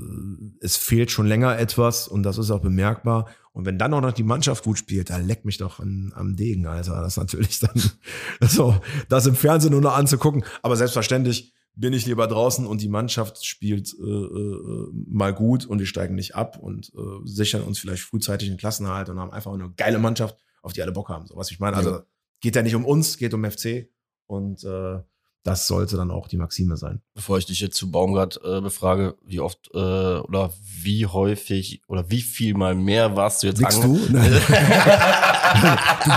[0.61, 3.27] es fehlt schon länger etwas und das ist auch bemerkbar.
[3.53, 6.37] Und wenn dann auch noch die Mannschaft gut spielt, da leckt mich doch an, am
[6.37, 7.01] Degen, Alter.
[7.01, 7.83] Das ist natürlich dann
[8.49, 8.77] so,
[9.09, 10.45] das im Fernsehen nur noch anzugucken.
[10.63, 15.79] Aber selbstverständlich bin ich lieber draußen und die Mannschaft spielt äh, äh, mal gut und
[15.79, 19.53] wir steigen nicht ab und äh, sichern uns vielleicht frühzeitig den Klassenerhalt und haben einfach
[19.53, 21.27] eine geile Mannschaft, auf die alle Bock haben.
[21.27, 21.77] So was ich meine.
[21.77, 22.01] Also
[22.41, 23.89] geht ja nicht um uns, geht um FC
[24.31, 25.01] und äh,
[25.43, 27.01] das sollte dann auch die Maxime sein.
[27.15, 30.53] Bevor ich dich jetzt zu Baumgart äh, befrage, wie oft äh, oder
[30.83, 33.97] wie häufig oder wie viel mal mehr warst du jetzt Wickst du?
[34.07, 34.19] du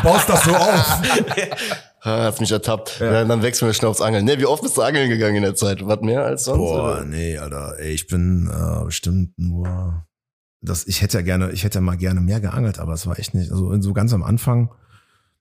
[0.04, 1.02] baust das so auf.
[2.06, 3.00] Ah, hat's mich ertappt.
[3.00, 3.24] Ja.
[3.24, 4.26] dann wechseln wir schnell aufs Angeln.
[4.26, 5.88] Ne, wie oft bist du angeln gegangen in der Zeit?
[5.88, 6.58] Was mehr als sonst?
[6.58, 7.06] Boah, oder?
[7.06, 7.80] nee, Alter.
[7.80, 10.06] Ey, ich bin äh, bestimmt nur.
[10.60, 13.34] Das, ich hätte ja gerne, ich hätte mal gerne mehr geangelt, aber es war echt
[13.34, 13.54] nicht.
[13.54, 14.70] Also so ganz am Anfang,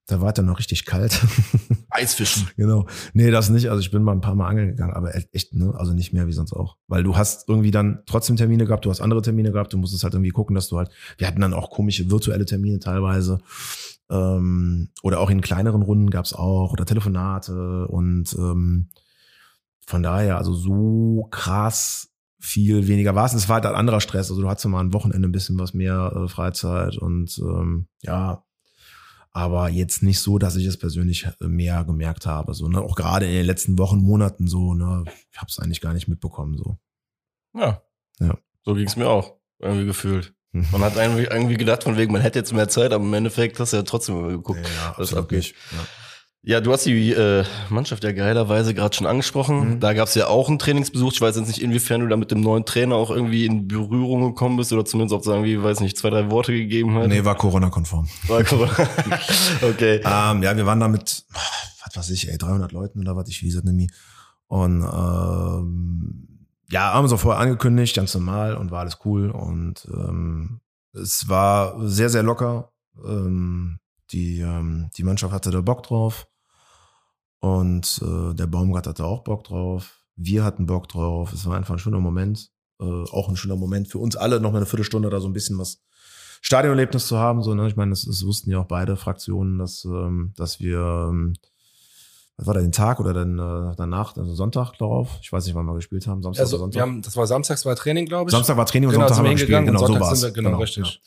[0.06, 1.20] da war es dann noch richtig kalt.
[1.90, 2.48] Eisfischen.
[2.56, 2.86] genau.
[3.14, 3.70] Nee, das nicht.
[3.70, 5.72] Also ich bin mal ein paar Mal angeln gegangen, aber e- echt, ne?
[5.76, 6.76] Also nicht mehr wie sonst auch.
[6.88, 10.02] Weil du hast irgendwie dann trotzdem Termine gehabt, du hast andere Termine gehabt, du musstest
[10.02, 10.90] halt irgendwie gucken, dass du halt.
[11.18, 13.38] Wir hatten dann auch komische virtuelle Termine teilweise.
[14.10, 18.88] Ähm, oder auch in kleineren Runden gab's auch, oder Telefonate und ähm,
[19.86, 23.34] von daher, also so krass viel weniger war es.
[23.34, 24.30] Es war halt ein anderer Stress.
[24.30, 28.44] Also du hattest mal ein Wochenende ein bisschen was mehr äh, Freizeit und ähm, ja,
[29.32, 32.54] aber jetzt nicht so, dass ich es persönlich äh, mehr gemerkt habe.
[32.54, 32.80] So, ne?
[32.80, 36.08] Auch gerade in den letzten Wochen, Monaten so, ne, ich habe es eigentlich gar nicht
[36.08, 36.56] mitbekommen.
[36.58, 36.78] So.
[37.54, 37.82] Ja.
[38.20, 38.38] Ja.
[38.62, 39.36] So ging's mir auch.
[39.58, 40.34] Irgendwie gefühlt.
[40.52, 40.66] Mhm.
[40.70, 43.58] Man hat irgendwie, irgendwie gedacht, von wegen, man hätte jetzt mehr Zeit, aber im Endeffekt
[43.58, 44.60] hast du ja trotzdem immer geguckt.
[44.60, 45.54] Ja, was absolut abgeht.
[45.72, 45.78] Ja.
[46.44, 49.74] Ja, du hast die äh, Mannschaft ja geilerweise gerade schon angesprochen.
[49.74, 49.80] Mhm.
[49.80, 51.12] Da gab's ja auch einen Trainingsbesuch.
[51.12, 54.22] Ich weiß jetzt nicht, inwiefern du da mit dem neuen Trainer auch irgendwie in Berührung
[54.22, 57.06] gekommen bist oder zumindest auch sagen, wie, weiß nicht, zwei, drei Worte gegeben hat.
[57.06, 58.08] Nee, war Corona-konform.
[58.26, 58.68] War cool.
[59.70, 60.00] okay.
[60.04, 61.24] Ähm, ja, wir waren da mit,
[61.84, 63.86] was weiß ich, ey, 300 Leuten oder was, ich es nicht mehr.
[64.48, 69.30] Und ähm, ja, haben uns auch vorher angekündigt, ganz normal und war alles cool.
[69.30, 70.60] Und ähm,
[70.92, 72.72] es war sehr, sehr locker.
[73.06, 73.78] Ähm,
[74.10, 76.26] die, ähm, die Mannschaft hatte da Bock drauf.
[77.42, 79.98] Und äh, der Baumgart hatte auch Bock drauf.
[80.14, 81.32] Wir hatten Bock drauf.
[81.32, 82.50] Es war einfach ein schöner Moment.
[82.80, 85.32] Äh, auch ein schöner Moment für uns alle, noch mal eine Viertelstunde da so ein
[85.32, 85.80] bisschen was
[86.40, 87.42] Stadionerlebnis zu haben.
[87.42, 87.66] So, ne?
[87.66, 91.34] Ich meine, das, das wussten ja auch beide Fraktionen, dass, ähm, dass wir, ähm,
[92.36, 95.18] was war da, den Tag oder dann äh, danach, also Sonntag darauf?
[95.20, 96.74] Ich weiß nicht, wann wir gespielt haben, Samstag oder Also, Sonntag.
[96.76, 98.32] wir haben, das war samstags war Training, glaube ich.
[98.32, 99.66] Samstag war Training und genau, Sonntag haben wir gespielt.
[99.66, 100.20] Genau, so war's.
[100.20, 100.84] sind wir, genau, richtig.
[100.84, 101.00] Ja.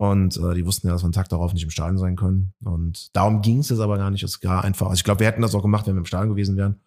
[0.00, 2.54] Und äh, die wussten ja, dass wir einen Tag darauf nicht im Stadion sein können.
[2.64, 4.22] Und darum ging es jetzt aber gar nicht.
[4.22, 6.30] Es war einfach, also ich glaube, wir hätten das auch gemacht, wenn wir im Stadion
[6.30, 6.80] gewesen wären,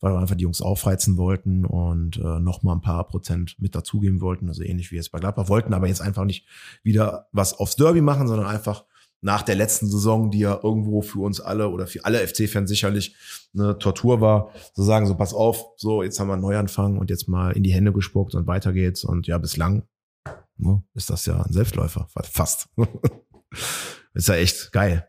[0.00, 3.76] weil wir einfach die Jungs aufreizen wollten und äh, noch mal ein paar Prozent mit
[3.76, 4.48] dazugeben wollten.
[4.48, 6.44] Also ähnlich wie jetzt bei Gladbach wollten, aber jetzt einfach nicht
[6.82, 8.82] wieder was aufs Derby machen, sondern einfach
[9.20, 13.14] nach der letzten Saison, die ja irgendwo für uns alle oder für alle FC-Fans sicherlich
[13.54, 17.10] eine Tortur war, so sagen, so pass auf, so jetzt haben wir einen Neuanfang und
[17.10, 19.04] jetzt mal in die Hände gespuckt und weiter geht's.
[19.04, 19.84] Und ja, bislang
[20.94, 22.68] ist das ja ein Selbstläufer, fast.
[24.14, 25.08] ist ja echt geil.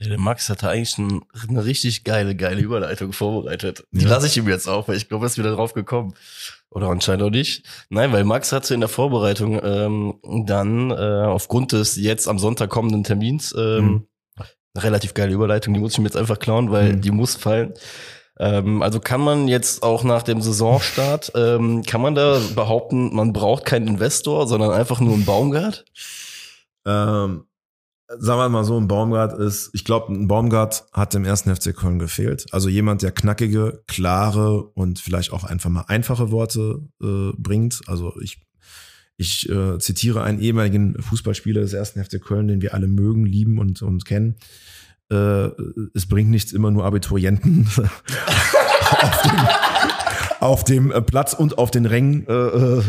[0.00, 3.84] Ja, der Max hatte eigentlich ein, eine richtig geile, geile Überleitung vorbereitet.
[3.90, 4.10] Die Ja.
[4.10, 6.14] lasse ich ihm jetzt auf, weil ich glaube, er ist wieder drauf gekommen.
[6.70, 7.64] Oder anscheinend auch nicht.
[7.88, 10.94] Nein, weil Max hatte in der Vorbereitung ähm, dann äh,
[11.26, 14.06] aufgrund des jetzt am Sonntag kommenden Termins ähm, Mhm.
[14.74, 15.74] eine relativ geile Überleitung.
[15.74, 17.00] Die muss ich mir jetzt einfach klauen, weil Mhm.
[17.00, 17.74] die muss fallen.
[18.38, 23.32] Ähm, also kann man jetzt auch nach dem Saisonstart, ähm, kann man da behaupten, man
[23.32, 25.84] braucht keinen Investor, sondern einfach nur einen Baumgart?
[26.86, 27.44] Ähm,
[28.08, 31.76] sagen wir mal so, ein Baumgart ist, ich glaube, ein Baumgart hat dem ersten FC
[31.76, 32.46] Köln gefehlt.
[32.52, 37.82] Also jemand, der knackige, klare und vielleicht auch einfach mal einfache Worte äh, bringt.
[37.86, 38.40] Also ich,
[39.16, 43.58] ich äh, zitiere einen ehemaligen Fußballspieler des ersten FC Köln, den wir alle mögen, lieben
[43.58, 44.36] und, und kennen.
[45.10, 45.48] Äh,
[45.94, 47.66] es bringt nichts, immer nur Abiturienten
[48.90, 49.38] auf dem,
[50.40, 52.80] auf dem äh, Platz und auf den Rängen äh, äh,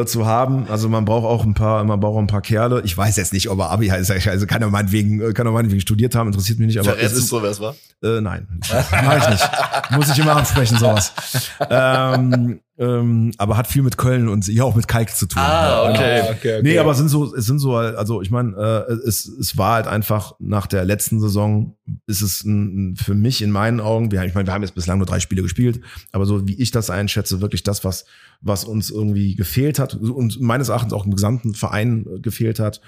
[0.00, 0.66] äh, zu haben.
[0.68, 2.82] Also man braucht auch ein paar, man braucht auch ein paar Kerle.
[2.84, 4.10] Ich weiß jetzt nicht, ob er Abi heißt.
[4.10, 6.78] Also kann er meinetwegen, äh, kann er meinetwegen studiert haben, interessiert mich nicht.
[6.80, 7.74] Aber es ist, so, wer es war?
[8.02, 9.50] äh, nein, mach ich nicht.
[9.92, 11.12] Muss ich immer absprechen, sowas.
[11.70, 15.42] Ähm, ähm, aber hat viel mit Köln und ja auch mit Kalk zu tun.
[15.42, 16.20] Ah, Ja, okay.
[16.22, 16.60] okay, okay.
[16.62, 19.74] Nee, aber es sind so, es sind so, also ich meine, äh, es, es war
[19.74, 21.76] halt einfach nach der letzten Saison
[22.06, 24.98] ist es ein, für mich in meinen Augen, wir, ich meine, wir haben jetzt bislang
[24.98, 25.80] nur drei Spiele gespielt,
[26.12, 28.04] aber so wie ich das einschätze, wirklich das, was,
[28.40, 32.80] was uns irgendwie gefehlt hat und meines Erachtens auch im gesamten Verein gefehlt hat,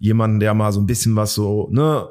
[0.00, 2.08] jemanden, der mal so ein bisschen was so, ne,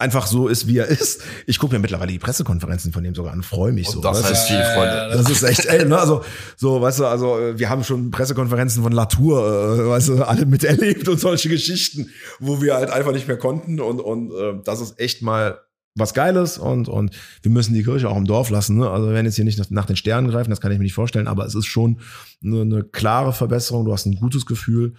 [0.00, 1.22] einfach so ist, wie er ist.
[1.46, 4.00] Ich gucke mir mittlerweile die Pressekonferenzen von dem sogar an, freue mich so.
[4.00, 4.28] das du?
[4.28, 5.10] heißt viel, Freunde.
[5.12, 6.24] Das ist echt, ey, ne, also,
[6.56, 10.46] so, weißt du, also, äh, wir haben schon Pressekonferenzen von Latour, äh, weißt du, alle
[10.46, 14.80] miterlebt und solche Geschichten, wo wir halt einfach nicht mehr konnten und, und, äh, das
[14.80, 15.60] ist echt mal
[15.96, 18.88] was Geiles und, und wir müssen die Kirche auch im Dorf lassen, ne?
[18.88, 20.84] Also, wir werden jetzt hier nicht nach, nach den Sternen greifen, das kann ich mir
[20.84, 22.00] nicht vorstellen, aber es ist schon
[22.42, 24.94] eine, eine klare Verbesserung, du hast ein gutes Gefühl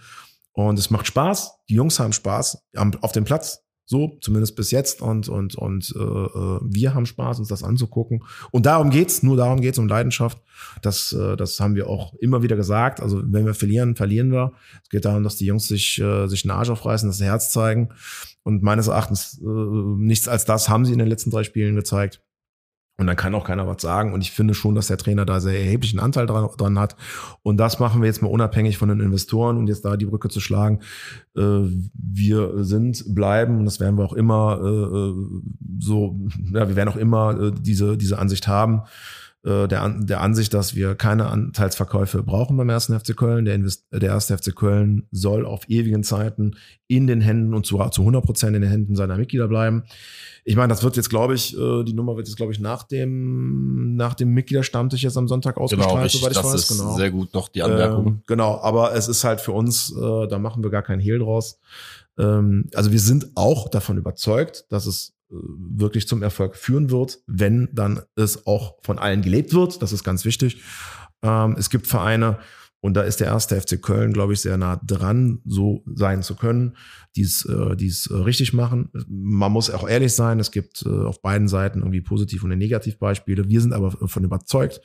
[0.52, 3.62] und es macht Spaß, die Jungs haben Spaß am, auf dem Platz,
[3.92, 5.02] so, zumindest bis jetzt.
[5.02, 8.24] Und, und, und äh, äh, wir haben Spaß, uns das anzugucken.
[8.50, 10.38] Und darum geht's, nur darum geht's um Leidenschaft.
[10.80, 13.00] Das, äh, das haben wir auch immer wieder gesagt.
[13.00, 14.52] Also wenn wir verlieren, verlieren wir.
[14.82, 17.90] Es geht darum, dass die Jungs sich, äh, sich den Arsch aufreißen, das Herz zeigen.
[18.42, 22.22] Und meines Erachtens äh, nichts als das haben sie in den letzten drei Spielen gezeigt.
[22.98, 24.12] Und dann kann auch keiner was sagen.
[24.12, 26.94] Und ich finde schon, dass der Trainer da sehr erheblichen Anteil dran, dran hat.
[27.42, 30.28] Und das machen wir jetzt mal unabhängig von den Investoren und jetzt da die Brücke
[30.28, 30.80] zu schlagen.
[31.36, 31.62] Äh,
[31.94, 35.14] wir sind, bleiben, und das werden wir auch immer äh,
[35.80, 36.20] so,
[36.52, 38.82] ja, wir werden auch immer äh, diese, diese Ansicht haben,
[39.44, 43.44] äh, der, der Ansicht, dass wir keine Anteilsverkäufe brauchen beim ersten FC Köln.
[43.44, 46.52] Der, Invest der erste FC Köln soll auf ewigen Zeiten
[46.86, 49.84] in den Händen und zu, zu 100 Prozent in den Händen seiner Mitglieder bleiben.
[50.44, 52.82] Ich meine, das wird jetzt, glaube ich, äh, die Nummer wird jetzt, glaube ich, nach
[52.84, 56.20] dem, nach dem Mitgliederstammtisch jetzt am Sonntag ausgestrahlt, Genau, richtig.
[56.20, 56.70] soweit ich Das weiß.
[56.70, 56.96] ist genau.
[56.96, 58.06] sehr gut noch die Anmerkung.
[58.06, 61.18] Ähm, genau, aber es ist halt für uns, äh, da machen wir gar keinen Hehl
[61.18, 61.58] draus.
[62.18, 67.20] Ähm, also wir sind auch davon überzeugt, dass es äh, wirklich zum Erfolg führen wird,
[67.26, 69.82] wenn dann es auch von allen gelebt wird.
[69.82, 70.62] Das ist ganz wichtig.
[71.22, 72.38] Ähm, es gibt Vereine,
[72.84, 76.34] und da ist der erste FC Köln, glaube ich, sehr nah dran, so sein zu
[76.34, 76.76] können,
[77.14, 78.90] die äh, die es, äh, richtig machen.
[79.06, 83.48] Man muss auch ehrlich sein, es gibt äh, auf beiden Seiten irgendwie Positiv- und Negativbeispiele.
[83.48, 84.80] Wir sind aber davon überzeugt,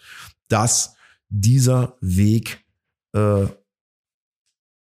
[0.48, 0.96] dass
[1.30, 2.64] dieser Weg,
[3.14, 3.48] äh,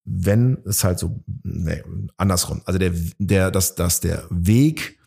[0.06, 1.84] wenn es halt so, nee,
[2.16, 4.98] andersrum, also der, der, dass, dass der Weg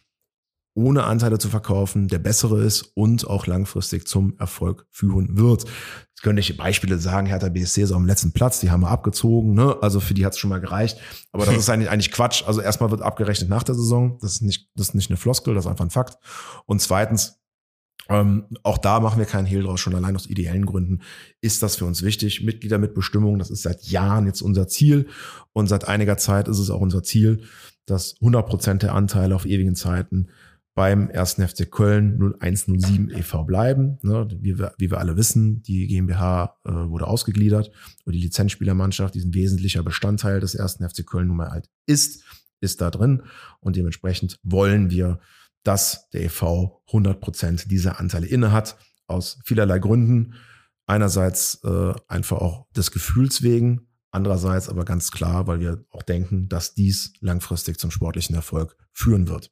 [0.77, 5.65] ohne Anteile zu verkaufen der bessere ist und auch langfristig zum Erfolg führen wird.
[5.65, 8.91] Jetzt könnte ich Beispiele sagen, Hertha BSC ist auf dem letzten Platz, die haben wir
[8.91, 9.77] abgezogen, ne?
[9.81, 10.99] also für die hat es schon mal gereicht.
[11.33, 12.45] Aber das ist eigentlich, eigentlich Quatsch.
[12.47, 15.55] Also erstmal wird abgerechnet nach der Saison, das ist nicht, das ist nicht eine Floskel,
[15.55, 16.19] das ist einfach ein Fakt.
[16.67, 17.41] Und zweitens,
[18.09, 21.01] ähm, auch da machen wir keinen Hehl draus, schon allein aus ideellen Gründen
[21.41, 22.43] ist das für uns wichtig.
[22.43, 25.09] Mitglieder mit Bestimmung, das ist seit Jahren jetzt unser Ziel
[25.55, 27.43] und seit einiger Zeit ist es auch unser Ziel,
[27.87, 30.29] dass 100 Prozent der Anteile auf ewigen Zeiten
[30.77, 33.43] beim ersten FC Köln 0107 e.V.
[33.43, 33.99] bleiben.
[34.03, 37.73] Ne, wie, wir, wie wir alle wissen, die GmbH äh, wurde ausgegliedert
[38.05, 42.23] und die Lizenzspielermannschaft, die ein wesentlicher Bestandteil des ersten FC Köln nun mal halt ist,
[42.61, 43.23] ist da drin
[43.59, 45.19] und dementsprechend wollen wir
[45.67, 50.35] dass der EV 100 Prozent dieser Anteile inne hat, aus vielerlei Gründen.
[50.87, 56.49] Einerseits äh, einfach auch des Gefühls wegen, andererseits aber ganz klar, weil wir auch denken,
[56.49, 59.51] dass dies langfristig zum sportlichen Erfolg führen wird.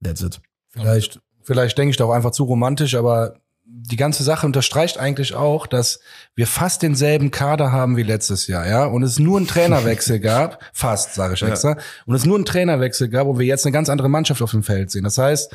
[0.00, 0.40] That's it.
[0.70, 3.34] Vielleicht, vielleicht denke ich da auch einfach zu romantisch, aber
[3.70, 6.00] die ganze Sache unterstreicht eigentlich auch, dass
[6.34, 10.62] wir fast denselben Kader haben wie letztes Jahr, ja, und es nur einen Trainerwechsel gab,
[10.72, 11.78] fast, sage ich extra, ja.
[12.06, 14.62] und es nur einen Trainerwechsel gab, wo wir jetzt eine ganz andere Mannschaft auf dem
[14.62, 15.04] Feld sehen.
[15.04, 15.52] Das heißt,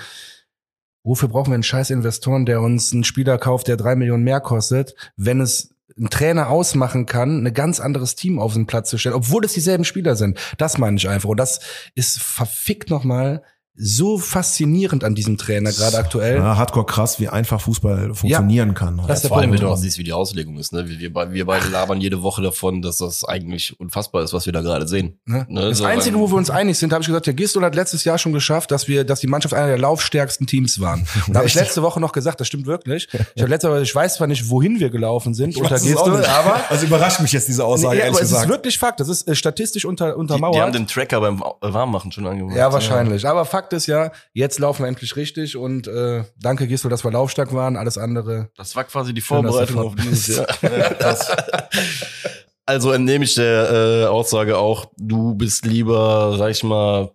[1.04, 4.42] wofür brauchen wir einen scheiß Investoren, der uns einen Spieler kauft, der drei Millionen mehr
[4.42, 8.98] kostet, wenn es ein Trainer ausmachen kann, ein ganz anderes Team auf den Platz zu
[8.98, 10.40] stellen, obwohl es dieselben Spieler sind.
[10.58, 11.30] Das meine ich einfach.
[11.30, 11.60] Und das
[11.94, 13.44] ist verfickt nochmal
[13.76, 16.38] so faszinierend an diesem Trainer gerade aktuell.
[16.38, 19.02] Ja, hardcore krass, wie einfach Fußball funktionieren ja, kann.
[19.08, 20.74] Das ja, vor allem, wenn du auch siehst, wie die Auslegung ist.
[20.74, 20.88] Ne?
[20.88, 24.62] Wir, wir, beide labern jede Woche davon, dass das eigentlich unfassbar ist, was wir da
[24.62, 25.20] gerade sehen.
[25.26, 25.48] Ne?
[25.50, 25.70] Ne?
[25.70, 28.04] Das so Einzige, wo wir uns einig sind, habe ich gesagt, der Gistol hat letztes
[28.04, 31.08] Jahr schon geschafft, dass wir, dass die Mannschaft einer der laufstärksten Teams waren.
[31.34, 33.08] Da habe ich letzte Woche noch gesagt, das stimmt wirklich.
[33.34, 36.24] Ich habe letzte Woche, ich weiß zwar nicht, wohin wir gelaufen sind ich unter Gistol,
[36.26, 37.96] aber also überrascht mich jetzt diese Aussage.
[37.96, 38.44] Nee, aber es gesagt.
[38.44, 39.00] ist wirklich Fakt.
[39.00, 40.54] Das ist äh, statistisch unter, untermauert.
[40.54, 42.56] Die, die haben den Tracker beim Warmmachen schon angemacht.
[42.56, 43.26] Ja, wahrscheinlich.
[43.26, 47.12] Aber Fakt ist ja, jetzt laufen wir endlich richtig und äh, danke Gisto, dass wir
[47.12, 47.78] laufstark waren.
[47.78, 48.50] Alles andere.
[48.58, 50.48] Das war quasi die Vorbereitung auf dieses Jahr.
[52.66, 57.12] also entnehme ich der äh, Aussage auch, du bist lieber, sag ich mal,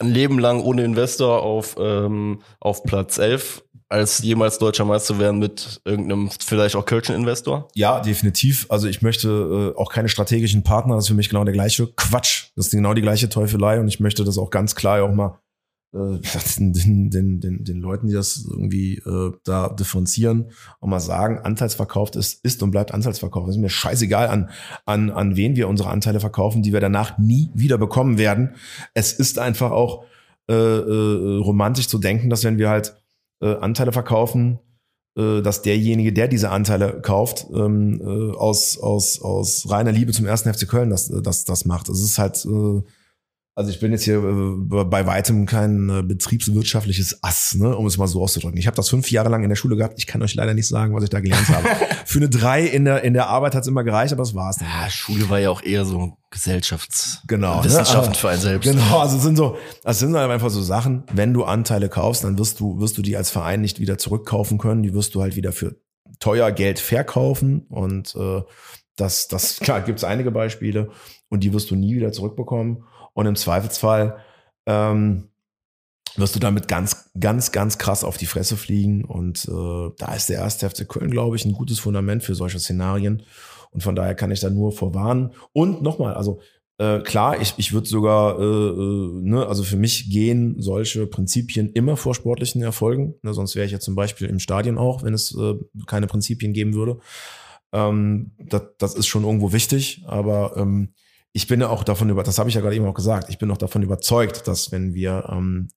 [0.00, 5.38] ein Leben lang ohne Investor auf, ähm, auf Platz 11 als jemals deutscher Meister werden
[5.38, 7.68] mit irgendeinem vielleicht auch Kölschen Investor?
[7.74, 8.66] Ja, definitiv.
[8.68, 10.94] Also ich möchte äh, auch keine strategischen Partner.
[10.94, 12.50] Das ist für mich genau der gleiche Quatsch.
[12.54, 15.40] Das ist genau die gleiche Teufelei und ich möchte das auch ganz klar auch mal
[15.92, 16.18] äh,
[16.58, 22.14] den, den, den, den Leuten, die das irgendwie äh, da differenzieren, auch mal sagen, Anteilsverkauf
[22.14, 23.48] ist, ist und bleibt Anteilsverkauf.
[23.48, 24.50] Es ist mir scheißegal, an,
[24.84, 28.54] an, an wen wir unsere Anteile verkaufen, die wir danach nie wieder bekommen werden.
[28.94, 30.04] Es ist einfach auch
[30.48, 32.96] äh, äh, romantisch zu denken, dass wenn wir halt
[33.40, 34.58] äh, Anteile verkaufen,
[35.16, 40.26] äh, dass derjenige, der diese Anteile kauft, ähm, äh, aus, aus, aus reiner Liebe zum
[40.26, 41.88] ersten FC Köln das, das, das macht.
[41.88, 42.82] Es ist halt äh,
[43.58, 47.98] also ich bin jetzt hier äh, bei weitem kein äh, betriebswirtschaftliches Ass, ne, um es
[47.98, 48.56] mal so auszudrücken.
[48.56, 49.94] Ich habe das fünf Jahre lang in der Schule gehabt.
[49.98, 51.66] Ich kann euch leider nicht sagen, was ich da gelernt habe.
[52.04, 54.60] Für eine drei in der in der Arbeit hat's immer gereicht, aber das war's.
[54.60, 54.70] Nicht.
[54.70, 58.16] Ja, Schule war ja auch eher so Gesellschafts genau, Wissenschaften ne?
[58.16, 58.70] für einen selbst.
[58.70, 61.02] Genau, also sind so, das sind halt einfach so Sachen.
[61.12, 64.58] Wenn du Anteile kaufst, dann wirst du wirst du die als Verein nicht wieder zurückkaufen
[64.58, 64.84] können.
[64.84, 65.74] Die wirst du halt wieder für
[66.20, 68.40] teuer Geld verkaufen und äh,
[68.94, 70.90] das das klar gibt's einige Beispiele
[71.28, 72.84] und die wirst du nie wieder zurückbekommen.
[73.18, 74.18] Und im Zweifelsfall
[74.64, 75.24] ähm,
[76.14, 79.04] wirst du damit ganz, ganz, ganz krass auf die Fresse fliegen.
[79.04, 82.60] Und äh, da ist der erste FC Köln, glaube ich, ein gutes Fundament für solche
[82.60, 83.24] Szenarien.
[83.72, 85.32] Und von daher kann ich da nur vorwarnen.
[85.52, 86.40] Und nochmal, also
[86.78, 91.72] äh, klar, ich, ich würde sogar, äh, äh, ne, also für mich gehen solche Prinzipien
[91.72, 93.16] immer vor sportlichen Erfolgen.
[93.22, 95.54] Ne, sonst wäre ich ja zum Beispiel im Stadion auch, wenn es äh,
[95.88, 97.00] keine Prinzipien geben würde.
[97.72, 100.94] Ähm, das, das ist schon irgendwo wichtig, aber ähm,
[101.32, 103.38] ich bin ja auch davon über, das habe ich ja gerade eben auch gesagt, ich
[103.38, 105.68] bin auch davon überzeugt, dass wenn wir ähm,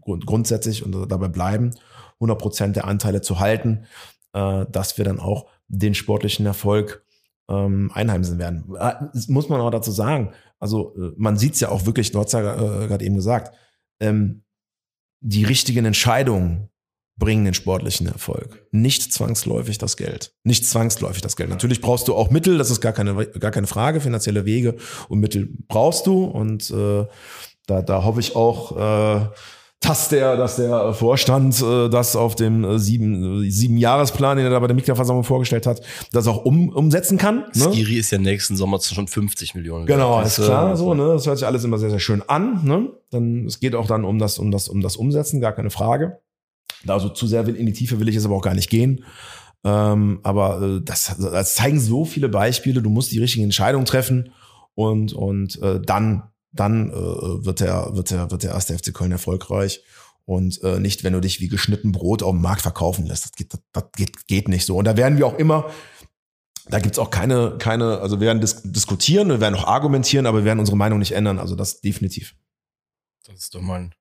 [0.00, 1.70] grund grundsätzlich und dabei bleiben,
[2.14, 3.84] 100 Prozent der Anteile zu halten,
[4.32, 7.04] äh, dass wir dann auch den sportlichen Erfolg
[7.48, 8.64] ähm, einheimsen werden.
[9.12, 10.32] Das muss man auch dazu sagen.
[10.58, 13.54] Also äh, man sieht es ja auch wirklich, du hast ja äh, gerade eben gesagt,
[14.00, 14.44] ähm,
[15.20, 16.70] die richtigen Entscheidungen
[17.16, 18.66] bringen den sportlichen Erfolg.
[18.72, 20.32] Nicht zwangsläufig das Geld.
[20.42, 21.50] Nicht zwangsläufig das Geld.
[21.50, 24.00] Natürlich brauchst du auch Mittel, das ist gar keine, gar keine Frage.
[24.00, 24.76] Finanzielle Wege
[25.08, 26.24] und Mittel brauchst du.
[26.24, 27.06] Und äh,
[27.66, 29.26] da, da hoffe ich auch, äh,
[29.80, 34.50] dass der, dass der Vorstand äh, das auf dem äh, sieben, sieben Jahresplan, den er
[34.50, 37.44] da bei der Mitgliederversammlung vorgestellt hat, das auch um, umsetzen kann.
[37.54, 37.70] Ne?
[37.70, 39.86] Skiri ist ja nächsten Sommer schon 50 Millionen.
[39.86, 41.08] Genau, ist klar, äh, so, ne?
[41.08, 42.64] Das hört sich alles immer sehr, sehr schön an.
[42.64, 42.90] Ne?
[43.10, 46.18] Dann, es geht auch dann um das, um das, um das Umsetzen, gar keine Frage.
[46.90, 49.04] Also zu sehr in die Tiefe will ich jetzt aber auch gar nicht gehen.
[49.64, 52.82] Ähm, aber äh, das, das zeigen so viele Beispiele.
[52.82, 54.32] Du musst die richtigen Entscheidungen treffen
[54.74, 56.94] und und äh, dann dann äh,
[57.44, 59.82] wird der wird der wird der erste FC Köln erfolgreich.
[60.26, 63.24] Und äh, nicht, wenn du dich wie geschnitten Brot auf dem Markt verkaufen lässt.
[63.24, 64.76] Das geht, das, das geht, geht nicht so.
[64.76, 65.70] Und da werden wir auch immer,
[66.66, 70.38] da gibt's auch keine, keine, also wir werden dis diskutieren, wir werden auch argumentieren, aber
[70.38, 71.38] wir werden unsere Meinung nicht ändern.
[71.38, 72.34] Also das definitiv.
[73.24, 73.94] Das ist doch mal ein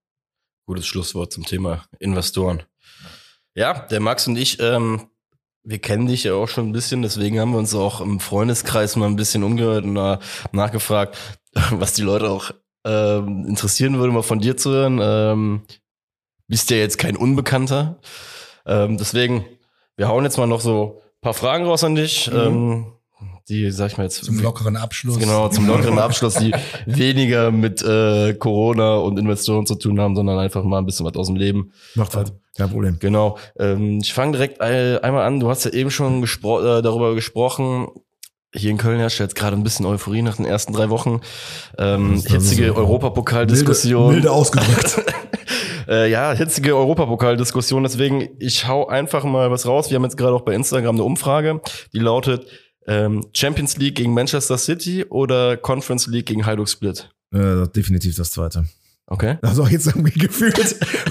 [0.65, 2.63] gutes Schlusswort zum Thema Investoren.
[3.55, 5.07] Ja, der Max und ich, ähm,
[5.63, 8.95] wir kennen dich ja auch schon ein bisschen, deswegen haben wir uns auch im Freundeskreis
[8.95, 10.17] mal ein bisschen umgehört und äh,
[10.51, 11.17] nachgefragt,
[11.71, 12.51] was die Leute auch
[12.85, 14.99] ähm, interessieren würde, mal von dir zu hören.
[15.01, 15.61] Ähm,
[16.47, 17.99] bist ja jetzt kein Unbekannter.
[18.65, 19.45] Ähm, deswegen,
[19.95, 22.29] wir hauen jetzt mal noch so ein paar Fragen raus an dich.
[22.31, 22.37] Mhm.
[22.37, 22.85] Ähm,
[23.49, 24.23] die, sag ich mal jetzt.
[24.23, 25.19] Zum lockeren Abschluss.
[25.19, 26.53] Genau, zum lockeren Abschluss, die
[26.85, 31.15] weniger mit äh, Corona und Investoren zu tun haben, sondern einfach mal ein bisschen was
[31.15, 31.73] aus dem Leben.
[31.95, 32.97] Macht halt, kein Problem.
[32.99, 33.37] Genau.
[33.57, 35.39] Ähm, ich fange direkt einmal an.
[35.39, 37.87] Du hast ja eben schon gespro äh, darüber gesprochen.
[38.55, 41.21] Hier in Köln herrscht jetzt gerade ein bisschen Euphorie nach den ersten drei Wochen.
[41.79, 44.11] Ähm, hitzige Europapokaldiskussion.
[44.11, 45.01] Milde, milde ausgedrückt.
[45.87, 47.83] äh, ja, hitzige Europapokaldiskussion.
[47.83, 49.89] Deswegen, ich hau einfach mal was raus.
[49.89, 51.61] Wir haben jetzt gerade auch bei Instagram eine Umfrage,
[51.93, 52.47] die lautet,
[52.87, 57.09] ähm, Champions League gegen Manchester City oder Conference League gegen Heiduk Split?
[57.33, 58.65] Äh, definitiv das zweite.
[59.07, 59.37] Okay.
[59.41, 60.57] Also jetzt irgendwie gefühlt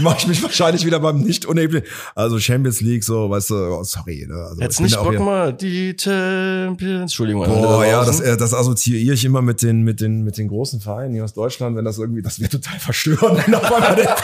[0.00, 1.86] mache ich mich wahrscheinlich wieder beim nicht unerheblichen.
[2.14, 4.26] Also Champions League, so, weißt du, oh, sorry.
[4.26, 4.34] Ne?
[4.34, 7.02] Also Jetzt nicht Bock mal die Champions.
[7.02, 7.44] Entschuldigung.
[7.44, 10.80] Boah, ja, das, äh, das assoziiere ich immer mit den, mit den, mit den großen
[10.80, 14.16] Vereinen hier aus Deutschland, wenn das irgendwie, das wird total verstören, wenn auf einmal der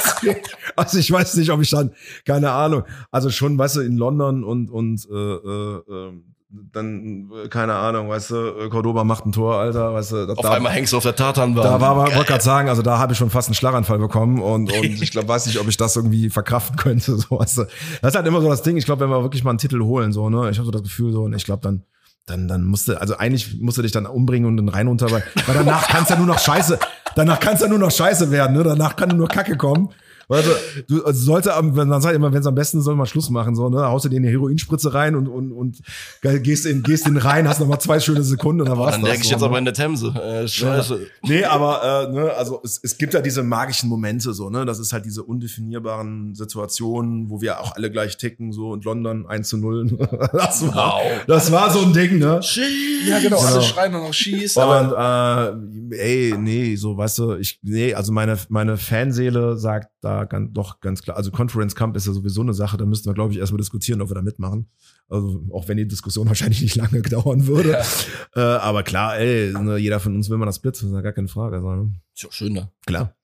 [0.74, 1.92] Also ich weiß nicht, ob ich dann,
[2.24, 2.84] keine Ahnung.
[3.10, 8.30] Also schon, weißt du, in London und, und äh, äh, ähm, dann, keine Ahnung, weißt
[8.30, 10.32] du, Cordoba macht ein Tor, Alter, weißt du.
[10.32, 11.62] Auf da, einmal hängst du auf der Tatanbahn.
[11.62, 14.72] Da war, wollte gerade sagen, also da habe ich schon fast einen Schlaganfall bekommen und,
[14.72, 17.64] und ich glaube, weiß nicht, ob ich das irgendwie verkraften könnte, so, weißt du.
[18.00, 19.82] Das ist halt immer so das Ding, ich glaube, wenn wir wirklich mal einen Titel
[19.82, 21.82] holen, so, ne, ich habe so das Gefühl, so, und ich glaube, dann,
[22.24, 25.54] dann, dann musste, also eigentlich musste dich dann umbringen und dann rein unter, weil, weil
[25.54, 26.78] danach kannst ja nur noch Scheiße,
[27.14, 29.90] danach kannst ja nur noch Scheiße werden, ne, danach kann nur Kacke kommen.
[30.28, 30.50] Also,
[30.86, 33.54] du also sollte am, man sagt immer, wenn es am besten soll, mal Schluss machen,
[33.54, 33.78] so, ne?
[33.86, 35.78] Haust du dir eine Heroinspritze rein und, und, und
[36.42, 39.04] gehst in, gehst in rein, hast noch mal zwei schöne Sekunden und dann war's Dann
[39.04, 39.46] denke ich so, jetzt ne?
[39.46, 40.08] aber in der Themse.
[40.08, 41.06] Äh, scheiße.
[41.22, 44.66] Nee, aber, äh, ne, also es, es gibt ja diese magischen Momente, so, ne?
[44.66, 49.26] Das ist halt diese undefinierbaren Situationen, wo wir auch alle gleich ticken, so und London
[49.26, 49.96] 1 zu 0.
[50.32, 51.24] das war, wow.
[51.26, 52.40] das war so ein Ding, ne?
[53.08, 54.62] Ja, genau, alle schreien und auch schießen.
[54.62, 60.17] Und, äh, ey, nee, so, weißt du, ich, nee, also meine, meine Fanseele sagt da
[60.24, 63.14] ganz, doch ganz klar, also Conference Camp ist ja sowieso eine Sache, da müssten wir,
[63.14, 64.68] glaube ich, erstmal diskutieren, ob wir da mitmachen.
[65.08, 67.70] Also auch wenn die Diskussion wahrscheinlich nicht lange dauern würde.
[67.70, 67.82] Ja.
[68.36, 71.00] Äh, aber klar, ey, ne, jeder von uns will mal das Blitz, das ist ja
[71.00, 71.56] gar keine Frage.
[71.56, 71.92] Also, ne?
[72.14, 72.70] Ist ja schön, ne?
[72.86, 73.14] Klar.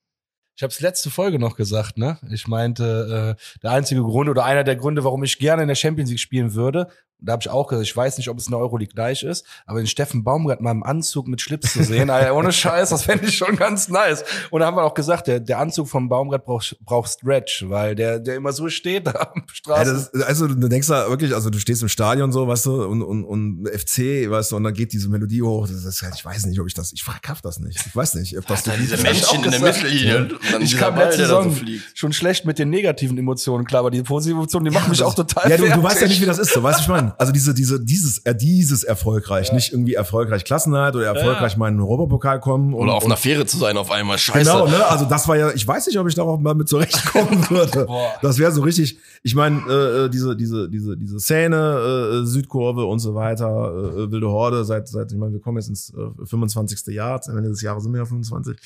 [0.57, 2.17] Ich habe es letzte Folge noch gesagt, ne?
[2.31, 5.75] Ich meinte, äh, der einzige Grund oder einer der Gründe, warum ich gerne in der
[5.75, 6.89] Champions League spielen würde,
[7.21, 9.47] da habe ich auch gesagt, ich weiß nicht, ob es in der Euroleague gleich ist,
[9.67, 13.05] aber den Steffen Baumgart mal im Anzug mit Schlips zu sehen, Alter, ohne Scheiß, das
[13.05, 14.25] fände ich schon ganz nice.
[14.51, 17.95] Und da haben wir auch gesagt, der, der Anzug vom Baumgart braucht, braucht Stretch, weil
[17.95, 20.09] der, der immer so steht da am Straßen.
[20.15, 23.03] Ja, also du denkst da wirklich, also du stehst im Stadion so, weißt du, und,
[23.03, 25.67] und, und FC, weißt du, und dann geht diese Melodie hoch.
[25.67, 27.85] Das ist halt, ich weiß nicht, ob ich das, ich verkauf das nicht.
[27.87, 30.29] Ich weiß nicht, ob das ja, diese Menschen in der Mittellinie.
[30.61, 34.39] Ich kam letzte Saison so schon schlecht mit den negativen Emotionen, klar, aber die positiven
[34.39, 36.53] Emotionen, die machen mich auch total Ja, du, du weißt ja nicht, wie das ist,
[36.53, 39.55] so, weißt du, ich meine, also diese, diese, dieses, äh, dieses erfolgreich, ja.
[39.55, 41.59] nicht irgendwie erfolgreich Klassenheit oder erfolgreich ja.
[41.59, 42.75] mal in den Europapokal kommen.
[42.75, 44.51] Und, oder auf einer Fähre zu sein auf einmal, scheiße.
[44.51, 44.87] Genau, ne?
[44.87, 47.87] Also das war ja, ich weiß nicht, ob ich darauf mal mit zurechtkommen würde.
[48.23, 52.85] das wäre so richtig, ich meine, äh, äh, diese, diese, diese, diese Szene, äh, Südkurve
[52.85, 56.27] und so weiter, äh, wilde Horde, seit, seit, ich meine, wir kommen jetzt ins äh,
[56.27, 56.95] 25.
[56.95, 58.57] Jahr, am Ende des Jahres sind wir ja 25.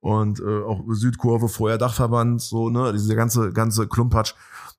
[0.00, 4.34] Und äh, auch Südkurve, vorher Dachverband, so, ne, diese ganze, ganze Klumpatsch,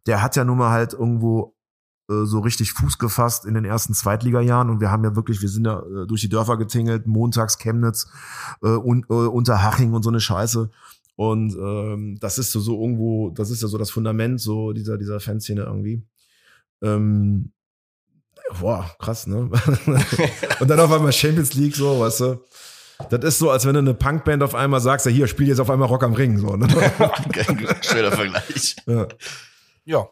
[0.06, 1.62] der hat ja nun mal halt irgendwo äh,
[2.08, 5.66] so richtig Fuß gefasst in den ersten Zweitligajahren und wir haben ja wirklich, wir sind
[5.66, 8.08] ja äh, durch die Dörfer getingelt, montags Chemnitz
[8.62, 10.70] äh, und äh, Unterhaching und so eine Scheiße.
[11.16, 14.97] Und ähm, das ist so, so irgendwo, das ist ja so das Fundament so dieser,
[14.97, 16.04] dieser Fanszene irgendwie.
[16.82, 17.51] Ähm,
[18.60, 19.49] boah, krass, ne?
[20.60, 22.43] und dann auf einmal Champions League, so, weißt du.
[23.10, 25.60] Das ist so, als wenn du eine Punkband auf einmal sagst, ja, hier, spiel jetzt
[25.60, 26.68] auf einmal Rock am Ring, so, ne?
[27.82, 28.76] Schöner Vergleich.
[28.86, 29.08] Ja.
[29.86, 30.08] ja.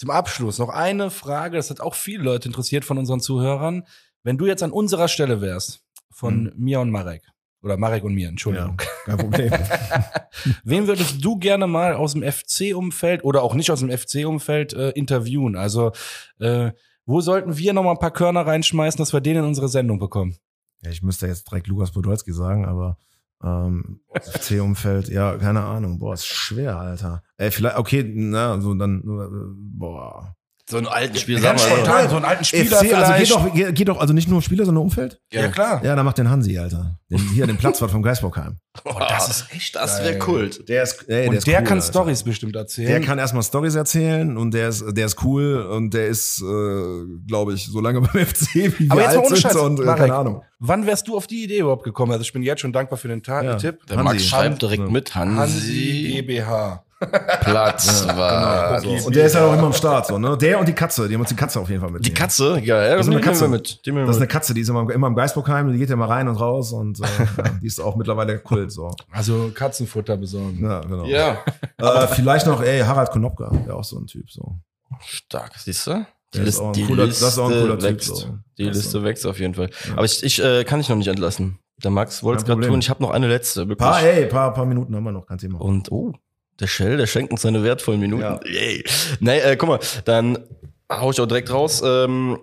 [0.00, 3.82] Zum Abschluss noch eine Frage, das hat auch viele Leute interessiert von unseren Zuhörern.
[4.22, 6.52] Wenn du jetzt an unserer Stelle wärst, von hm.
[6.56, 7.22] mir und Marek,
[7.62, 8.80] oder Marek und mir, Entschuldigung.
[8.80, 9.52] Ja, kein Problem.
[10.64, 14.88] Wen würdest du gerne mal aus dem FC-Umfeld oder auch nicht aus dem FC-Umfeld äh,
[14.92, 15.54] interviewen?
[15.54, 15.92] Also,
[16.38, 16.72] äh,
[17.04, 19.98] wo sollten wir noch mal ein paar Körner reinschmeißen, dass wir den in unsere Sendung
[19.98, 20.38] bekommen?
[20.80, 22.96] Ja, ich müsste jetzt direkt Lukas Podolski sagen, aber
[23.42, 25.98] ähm, FC-Umfeld, ja, keine Ahnung.
[25.98, 27.22] Boah, ist schwer, Alter.
[27.36, 30.36] Ey, vielleicht, okay, na, so dann, äh, boah.
[30.70, 31.76] So einen alten Spieler, Ganz sag mal.
[31.78, 34.40] spontan, so einen alten Spieler FC, also geht doch, geht, geht doch also nicht nur
[34.40, 35.20] Spieler, sondern Umfeld?
[35.32, 35.84] ja, klar.
[35.84, 36.98] Ja, dann macht den Hansi, Alter.
[37.10, 38.58] Den, hier, den Platzwart vom Geisbockheim.
[38.84, 40.68] Oh, das ist echt Das wäre Kult.
[40.68, 41.82] Der ist, ey, Und ist der cool, kann.
[41.82, 42.86] Stories bestimmt erzählen.
[42.88, 47.04] Der kann erstmal Stories erzählen und der ist, der ist cool und der ist, äh,
[47.26, 49.56] glaube ich, so lange beim FC, wie wir Aber jetzt mal alt ohne sind Scheiß,
[49.56, 50.42] und äh, Marek, keine Ahnung.
[50.60, 52.12] Wann wärst du auf die Idee überhaupt gekommen?
[52.12, 53.56] Also ich bin jetzt schon dankbar für den Ta Ja.
[53.56, 53.84] Tipp.
[53.88, 54.04] Der Hansi.
[54.12, 54.88] Max schreibt direkt Ja.
[54.90, 56.84] mit Hansi Hansi GmbH.
[57.40, 58.80] Platz war.
[58.80, 58.90] So.
[59.06, 60.36] Und der ist halt auch immer am Start, so, ne?
[60.36, 62.04] Der und die Katze, die haben uns die Katze auf jeden Fall mit.
[62.04, 63.40] Die Katze, ja, ja, Das ist eine Katze.
[63.42, 63.84] wir mit.
[63.86, 64.30] Die wir Das ist eine mit.
[64.30, 67.00] Katze, die ist immer, immer im Geisbockheim, die geht ja mal rein und raus und
[67.00, 67.02] äh,
[67.38, 68.94] ja, die ist auch mittlerweile Kult, so.
[69.10, 70.58] Also Katzenfutter besorgen.
[70.62, 71.04] Ja, genau.
[71.06, 71.38] Ja.
[71.78, 74.56] Äh, vielleicht noch, ey, Harald Konopka, der auch so ein Typ, so.
[75.00, 76.04] Stark, siehst du?
[76.34, 77.90] Die, Der ist Liste, auch ein die cooler- Liste das ist auch ein cooler Typ,
[77.90, 78.16] wächst.
[78.16, 78.26] so.
[78.58, 78.80] Die Also.
[78.80, 79.70] Liste wächst auf jeden Fall.
[79.96, 81.58] Aber ich, ich äh, kann dich noch nicht entlassen.
[81.82, 82.78] Der Max wollte es gerade tun.
[82.78, 83.60] Ich habe noch eine letzte.
[83.68, 83.78] Wirklich.
[83.78, 85.60] Paar, ey, paar, paar Minuten haben wir noch, kein Thema.
[85.60, 86.12] Und oh,
[86.60, 88.22] der Shell, der schenkt uns seine wertvollen Minuten.
[88.22, 88.40] Ja.
[88.44, 88.84] Yay.
[89.20, 90.38] Nee, äh, guck mal, dann
[90.90, 91.82] hau ich auch direkt raus.
[91.84, 92.38] Ähm,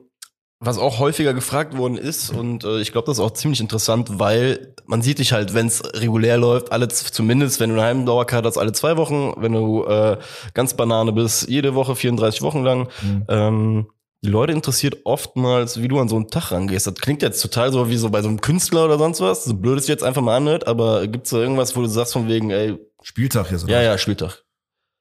[0.59, 4.19] was auch häufiger gefragt worden ist, und äh, ich glaube, das ist auch ziemlich interessant,
[4.19, 8.47] weil man sieht dich halt, wenn es regulär läuft, alle zumindest, wenn du eine Heimdauerkarte
[8.47, 10.17] hast, alle zwei Wochen, wenn du äh,
[10.55, 12.87] ganz Banane bist, jede Woche 34 Wochen lang.
[13.03, 13.25] Mhm.
[13.27, 13.87] Ähm,
[14.23, 16.87] die Leute interessiert oftmals, wie du an so einen Tag rangehst.
[16.87, 19.53] Das klingt jetzt total so wie so bei so einem Künstler oder sonst was, so
[19.53, 22.49] blöd es jetzt einfach mal anhört, aber gibt's da irgendwas, wo du sagst von wegen,
[22.49, 23.67] ey, Spieltag hier so.
[23.67, 24.43] ja, ja, Spieltag.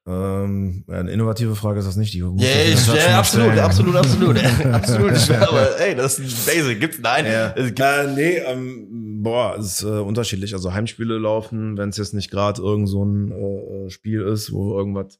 [0.09, 2.14] Ähm, eine innovative Frage ist das nicht.
[2.14, 4.39] Die Ja, ich ja absolut, absolut, absolut,
[4.73, 5.19] absolut.
[5.19, 6.79] Schwör, aber ey, das ist ein Basic.
[6.81, 7.27] Gibt's nein.
[7.27, 7.53] Ja.
[7.57, 10.55] Es gibt, Äh, nee, ähm, boah, es ist äh, unterschiedlich.
[10.55, 14.79] Also Heimspiele laufen, wenn es jetzt nicht gerade irgend so ein äh, Spiel ist, wo
[14.79, 15.19] irgendwas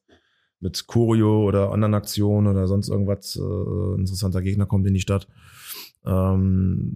[0.59, 5.27] mit Choreo oder anderen Aktionen oder sonst irgendwas äh, interessanter Gegner kommt in die Stadt,
[6.05, 6.93] ähm,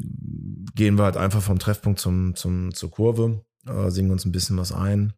[0.76, 4.58] gehen wir halt einfach vom Treffpunkt zum, zum, zur Kurve, äh, singen uns ein bisschen
[4.58, 5.14] was ein,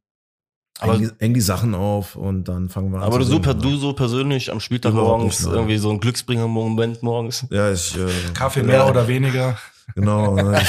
[0.79, 3.03] Aber- eng, die, eng die Sachen auf und dann fangen wir an.
[3.03, 5.99] aber du zu so, per- du so persönlich am Spieltag morgens nicht, irgendwie so ein
[5.99, 7.45] Glücksbringer-Moment morgens.
[7.51, 7.95] Ja, ich.
[7.97, 9.57] Äh, Kaffee mehr oder weniger.
[9.95, 10.35] Genau.
[10.35, 10.61] ne,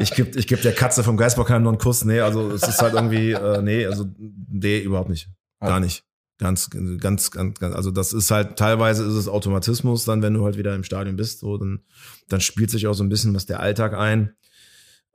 [0.00, 2.04] Ich, ich gebe ich geb der Katze vom Geisbockheim noch einen Kuss.
[2.04, 4.06] Nee, also es ist halt irgendwie, äh, nee, also
[4.48, 5.28] nee, überhaupt nicht.
[5.60, 6.04] Gar nicht.
[6.38, 10.44] Ganz, ganz, ganz, ganz, also das ist halt, teilweise ist es Automatismus dann, wenn du
[10.44, 11.80] halt wieder im Stadion bist, so, dann,
[12.28, 14.34] dann spielt sich auch so ein bisschen was der Alltag ein.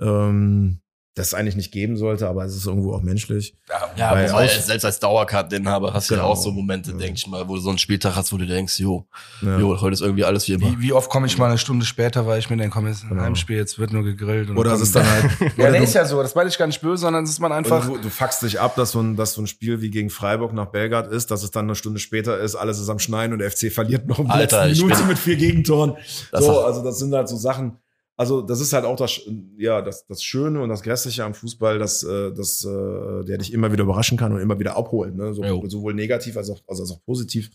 [0.01, 0.81] Ähm,
[1.15, 3.55] das es eigentlich nicht geben sollte, aber es ist irgendwo auch menschlich.
[3.95, 6.31] Ja, Bei wobei, selbst als Dauerkarteninhaber hast du ja Genau.
[6.31, 6.97] auch so Momente, Ja.
[6.97, 9.05] denke ich mal, wo du so einen Spieltag hast, wo du denkst, jo,
[9.43, 9.59] Ja.
[9.59, 10.71] jo, heute ist irgendwie alles wie immer.
[10.71, 12.97] Wie, wie oft komme ich mal eine Stunde später, weil ich mir denke, komm, jetzt
[12.97, 13.21] ist ein Genau.
[13.21, 14.49] Heimspiel, jetzt wird nur gegrillt.
[14.49, 15.09] Und Oder es dann- ist
[15.39, 16.21] dann halt, Ja, nee, ist ja so.
[16.23, 17.85] Das meine ich gar nicht böse, sondern es ist man einfach.
[17.85, 20.51] du, du fuckst dich ab, dass so, ein, dass so ein Spiel wie gegen Freiburg
[20.53, 23.39] nach Belgrad ist, dass es dann eine Stunde später ist, alles ist am Schneien und
[23.39, 25.95] der FC verliert noch im Alter, letzten Minute mit vier Gegentoren.
[26.31, 27.77] So, also das sind halt so Sachen.
[28.15, 29.21] Also das ist halt auch das,
[29.57, 33.51] ja, das, das Schöne und das Grässliche am Fußball, dass, äh, dass äh, der dich
[33.51, 35.15] immer wieder überraschen kann und immer wieder abholt.
[35.15, 35.33] Ne?
[35.33, 37.49] So, sowohl negativ als auch, als auch positiv.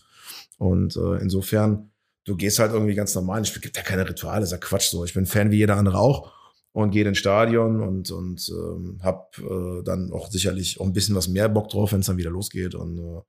[0.57, 1.91] Und äh, insofern,
[2.25, 3.41] du gehst halt irgendwie ganz normal.
[3.41, 5.05] Es gibt ja keine Rituale, ist ja Quatsch so.
[5.05, 6.31] Ich bin Fan wie jeder andere auch
[6.73, 11.15] und gehe ins Stadion und, und ähm, hab äh, dann auch sicherlich auch ein bisschen
[11.15, 12.75] was mehr Bock drauf, wenn es dann wieder losgeht.
[12.75, 13.21] Und äh,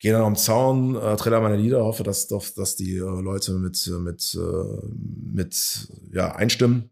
[0.00, 3.52] gehe dann am Zaun, äh, trille meine Lieder, hoffe, dass, dass, dass die äh, Leute
[3.52, 4.86] mit, äh, mit, äh,
[5.32, 6.90] mit ja, einstimmen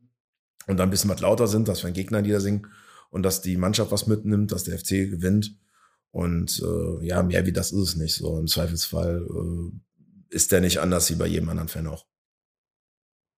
[0.67, 2.67] und dann ein bisschen was lauter sind, dass wir einen Gegner Lieder singen
[3.11, 5.57] und dass die Mannschaft was mitnimmt, dass der FC gewinnt.
[6.11, 8.15] Und äh, ja, mehr wie das ist es nicht.
[8.15, 12.07] So im Zweifelsfall äh, ist der nicht anders wie bei jedem anderen Fan auch.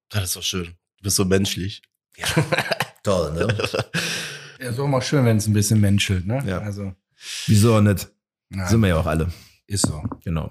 [0.08, 0.66] Das ist doch schön.
[0.96, 1.82] Du bist so menschlich.
[3.04, 3.56] Toll, ne?
[4.60, 6.42] Ja, ist auch mal schön, wenn es ein bisschen menschelt, ne?
[6.46, 6.58] Ja.
[6.58, 6.92] Also,
[7.46, 8.10] Wieso nicht?
[8.48, 9.32] nein, Sind wir ja auch alle.
[9.70, 10.02] Ist so.
[10.24, 10.50] Genau.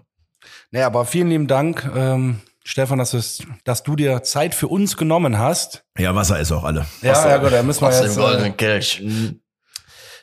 [0.72, 4.96] Naja, aber vielen lieben Dank, ähm, Stefan, dass, es, dass du dir Zeit für uns
[4.98, 5.84] genommen hast.
[5.98, 6.86] Ja, Wasser ist auch alle.
[7.02, 8.18] Ja, ja gut, da müssen wir dem jetzt.
[8.18, 9.04] Äh, goldenen Kelch.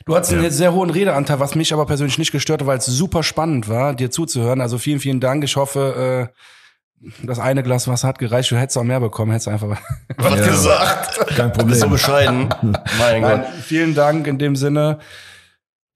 [0.05, 0.49] du hattest einen Ja.
[0.49, 3.93] sehr hohen Redeanteil, was mich aber persönlich nicht gestört hat, weil es super spannend war,
[3.93, 4.61] dir zuzuhören.
[4.61, 5.43] Also vielen, vielen Dank.
[5.43, 8.49] Ich hoffe, äh, das eine Glas Wasser hat gereicht.
[8.49, 9.79] Du hättest auch mehr bekommen, hättest einfach.
[10.17, 10.47] Was Ja.
[10.47, 11.27] gesagt?
[11.35, 11.91] Kein Du bist so Problem.
[11.91, 12.49] bescheiden.
[12.97, 13.45] mein Nein, Gott.
[13.63, 14.99] vielen Dank in dem Sinne.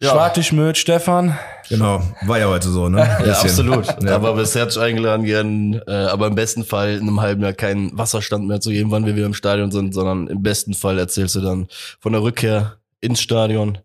[0.02, 0.12] Ja.
[0.12, 1.38] Schwartig mit Stefan.
[1.70, 2.02] Genau.
[2.24, 3.00] War ja heute so, ne?
[3.26, 3.86] Ja, absolut.
[4.02, 4.16] Ja.
[4.16, 7.96] Aber bis herzlich eingeladen, gern, äh, aber im besten Fall in einem halben Jahr keinen
[7.98, 11.36] Wasserstand mehr zu geben, wann wir wieder im Stadion sind, sondern im besten Fall erzählst
[11.36, 11.68] du dann
[12.00, 13.78] von der Rückkehr ins Stadion.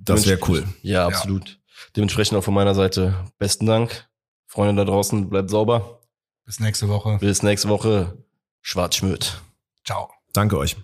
[0.00, 0.64] Das wäre cool.
[0.82, 1.58] Ja, absolut.
[1.96, 4.08] Dementsprechend auch von meiner Seite besten Dank.
[4.48, 6.00] Freunde da draußen, bleibt sauber.
[6.44, 7.18] Bis nächste Woche.
[7.20, 8.18] Bis nächste Woche.
[8.62, 9.40] Schwarz schmürt.
[9.84, 10.10] Ciao.
[10.32, 10.76] Danke euch.